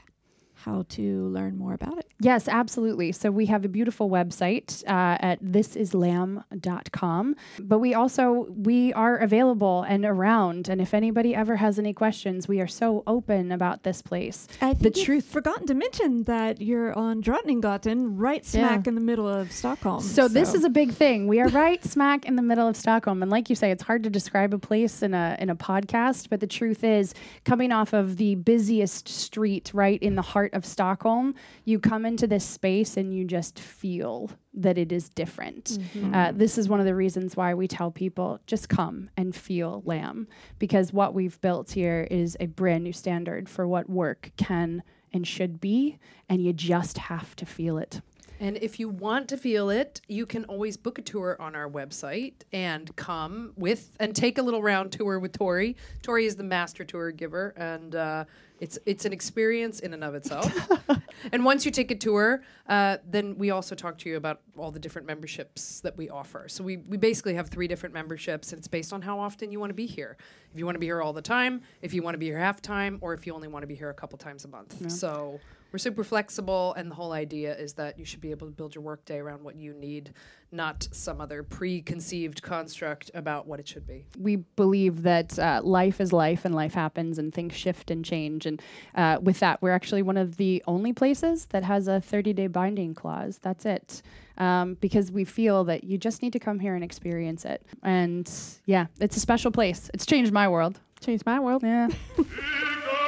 how 0.65 0.83
to 0.89 1.27
learn 1.29 1.57
more 1.57 1.73
about 1.73 1.97
it? 1.99 2.07
Yes, 2.19 2.47
absolutely. 2.47 3.11
So 3.11 3.29
we 3.29 3.45
have 3.45 3.63
a 3.65 3.67
beautiful 3.69 4.09
website 4.09 4.83
uh, 4.87 5.17
at 5.21 5.43
thisislamb.com, 5.43 7.35
but 7.59 7.79
we 7.79 7.93
also 7.93 8.47
we 8.49 8.91
are 8.93 9.17
available 9.17 9.83
and 9.83 10.05
around. 10.05 10.67
And 10.67 10.81
if 10.81 10.93
anybody 10.93 11.35
ever 11.35 11.57
has 11.57 11.77
any 11.77 11.93
questions, 11.93 12.47
we 12.47 12.59
are 12.61 12.67
so 12.67 13.03
open 13.05 13.51
about 13.51 13.83
this 13.83 14.01
place. 14.01 14.47
I 14.61 14.73
The 14.73 14.89
truth- 14.89 15.25
forgotten 15.25 15.67
to 15.67 15.73
mention 15.75 16.23
that 16.23 16.61
you're 16.61 16.93
on 16.97 17.21
Drottninggatan, 17.21 18.13
right 18.15 18.43
smack 18.45 18.87
in 18.87 18.95
the 18.95 19.01
middle 19.01 19.27
of 19.27 19.51
Stockholm. 19.51 20.01
So 20.01 20.27
this 20.27 20.53
is 20.53 20.63
a 20.63 20.69
big 20.69 20.91
thing. 20.93 21.27
We 21.27 21.39
are 21.41 21.47
right 21.49 21.83
smack 21.95 22.25
in 22.25 22.35
the 22.35 22.41
middle 22.41 22.67
of 22.67 22.75
Stockholm, 22.75 23.21
and 23.21 23.29
like 23.31 23.49
you 23.49 23.55
say, 23.55 23.69
it's 23.71 23.83
hard 23.83 24.03
to 24.03 24.09
describe 24.09 24.53
a 24.53 24.59
place 24.59 25.03
in 25.03 25.13
a 25.13 25.35
in 25.39 25.49
a 25.51 25.55
podcast. 25.55 26.29
But 26.29 26.39
the 26.39 26.47
truth 26.47 26.83
is, 26.83 27.13
coming 27.43 27.71
off 27.71 27.93
of 27.93 28.17
the 28.17 28.35
busiest 28.35 29.07
street 29.07 29.69
right 29.73 30.01
in 30.01 30.15
the 30.15 30.21
heart 30.21 30.53
of 30.55 30.65
Stockholm, 30.65 31.35
you 31.65 31.79
come 31.79 32.05
into 32.05 32.25
this 32.25 32.45
space 32.45 32.97
and 32.97 33.13
you 33.13 33.25
just 33.25 33.59
feel 33.59 34.31
that 34.53 34.77
it 34.77 34.91
is 34.91 35.09
different. 35.09 35.77
Uh, 36.13 36.31
this 36.33 36.57
is 36.57 36.69
one 36.69 36.79
of 36.79 36.85
the 36.85 36.95
reasons 36.95 37.35
why 37.35 37.53
we 37.53 37.67
tell 37.67 37.91
people 37.91 38.39
just 38.47 38.69
come 38.69 39.09
and 39.17 39.35
feel 39.35 39.83
Lamb, 39.85 40.27
because 40.57 40.93
what 40.93 41.13
we've 41.13 41.39
built 41.41 41.71
here 41.71 42.07
is 42.09 42.37
a 42.39 42.47
brand 42.47 42.83
new 42.83 42.93
standard 42.93 43.47
for 43.49 43.67
what 43.67 43.89
work 43.89 44.31
can 44.37 44.81
and 45.13 45.27
should 45.27 45.61
be, 45.61 45.99
and 46.29 46.41
you 46.41 46.53
just 46.53 46.97
have 46.97 47.35
to 47.35 47.45
feel 47.45 47.77
it. 47.77 48.01
And 48.37 48.57
if 48.57 48.81
you 48.81 48.89
want 48.89 49.29
to 49.29 49.37
feel 49.37 49.69
it, 49.69 50.01
you 50.09 50.25
can 50.25 50.43
always 50.45 50.75
book 50.75 50.99
a 50.99 51.01
tour 51.01 51.37
on 51.39 51.55
our 51.55 51.69
website 51.69 52.33
and 52.51 52.93
come 52.97 53.53
with 53.55 53.91
and 53.97 54.13
take 54.13 54.37
a 54.37 54.41
little 54.41 54.61
round 54.61 54.91
tour 54.91 55.19
with 55.19 55.31
Tori. 55.31 55.77
Tori 56.01 56.25
is 56.25 56.35
the 56.35 56.43
master 56.43 56.83
tour 56.83 57.11
giver, 57.11 57.53
and 57.55 57.95
uh, 57.95 58.25
it's 58.59 58.79
it's 58.85 59.05
an 59.05 59.13
experience 59.13 59.79
in 59.79 59.93
and 59.93 60.03
of 60.03 60.15
itself. 60.15 60.51
and 61.31 61.43
once 61.43 61.65
you 61.65 61.71
take 61.71 61.91
a 61.91 61.95
tour, 61.95 62.43
uh, 62.67 62.97
then 63.09 63.37
we 63.37 63.51
also 63.51 63.75
talk 63.75 63.97
to 63.99 64.09
you 64.09 64.17
about 64.17 64.41
all 64.57 64.71
the 64.71 64.79
different 64.79 65.07
memberships 65.07 65.81
that 65.81 65.95
we 65.97 66.09
offer. 66.09 66.47
So 66.47 66.63
we 66.63 66.77
we 66.77 66.97
basically 66.97 67.33
have 67.35 67.49
three 67.49 67.67
different 67.67 67.93
memberships, 67.93 68.51
and 68.51 68.59
it's 68.59 68.67
based 68.67 68.93
on 68.93 69.01
how 69.01 69.19
often 69.19 69.51
you 69.51 69.59
want 69.59 69.69
to 69.71 69.75
be 69.75 69.85
here. 69.85 70.17
If 70.53 70.59
you 70.59 70.65
want 70.65 70.75
to 70.75 70.79
be 70.79 70.85
here 70.85 71.01
all 71.01 71.13
the 71.13 71.21
time, 71.21 71.61
if 71.81 71.93
you 71.93 72.01
want 72.01 72.13
to 72.13 72.19
be 72.19 72.27
here 72.27 72.39
half 72.39 72.61
time, 72.61 72.97
or 73.01 73.13
if 73.13 73.27
you 73.27 73.33
only 73.33 73.47
want 73.47 73.63
to 73.63 73.67
be 73.67 73.75
here 73.75 73.89
a 73.89 73.93
couple 73.93 74.17
times 74.17 74.45
a 74.45 74.49
month. 74.49 74.91
So. 74.91 75.39
We're 75.75 75.79
super 75.79 76.05
flexible, 76.05 76.73
and 76.75 76.89
the 76.89 76.95
whole 76.95 77.11
idea 77.11 77.53
is 77.53 77.73
that 77.73 77.99
you 77.99 78.05
should 78.05 78.21
be 78.21 78.31
able 78.31 78.47
to 78.47 78.53
build 78.53 78.75
your 78.75 78.81
workday 78.81 79.17
around 79.17 79.43
what 79.43 79.57
you 79.57 79.73
need, 79.73 80.13
not 80.49 80.87
some 80.93 81.19
other 81.19 81.43
preconceived 81.43 82.41
construct 82.41 83.11
about 83.13 83.45
what 83.45 83.59
it 83.59 83.67
should 83.67 83.85
be. 83.85 84.05
we 84.17 84.37
believe 84.37 85.03
that 85.03 85.37
uh, 85.37 85.59
life 85.65 85.99
is 85.99 86.13
life 86.13 86.45
and 86.45 86.55
life 86.55 86.73
happens 86.73 87.17
and 87.19 87.33
things 87.33 87.53
shift 87.53 87.91
and 87.91 88.05
change. 88.05 88.45
And 88.45 88.61
uh, 88.95 89.17
with 89.21 89.41
that, 89.41 89.61
we're 89.61 89.71
actually 89.71 90.01
one 90.01 90.15
of 90.15 90.37
the 90.37 90.63
only 90.65 90.93
places 90.93 91.47
that 91.47 91.63
has 91.63 91.89
a 91.89 91.99
30 91.99 92.31
day 92.31 92.47
binding 92.47 92.95
clause. 92.95 93.37
That's 93.41 93.65
it. 93.65 94.01
Um, 94.37 94.75
because 94.75 95.11
we 95.11 95.25
feel 95.25 95.65
that 95.65 95.83
you 95.83 95.97
just 95.97 96.21
need 96.21 96.31
to 96.31 96.39
come 96.39 96.57
here 96.57 96.75
and 96.75 96.85
experience 96.85 97.43
it. 97.43 97.61
And 97.83 98.31
yeah, 98.65 98.85
it's 99.01 99.17
a 99.17 99.19
special 99.19 99.51
place. 99.51 99.91
It's 99.93 100.05
changed 100.05 100.31
my 100.31 100.47
world. 100.47 100.79
Changed 101.01 101.25
my 101.25 101.41
world. 101.41 101.63
Yeah. 101.63 101.89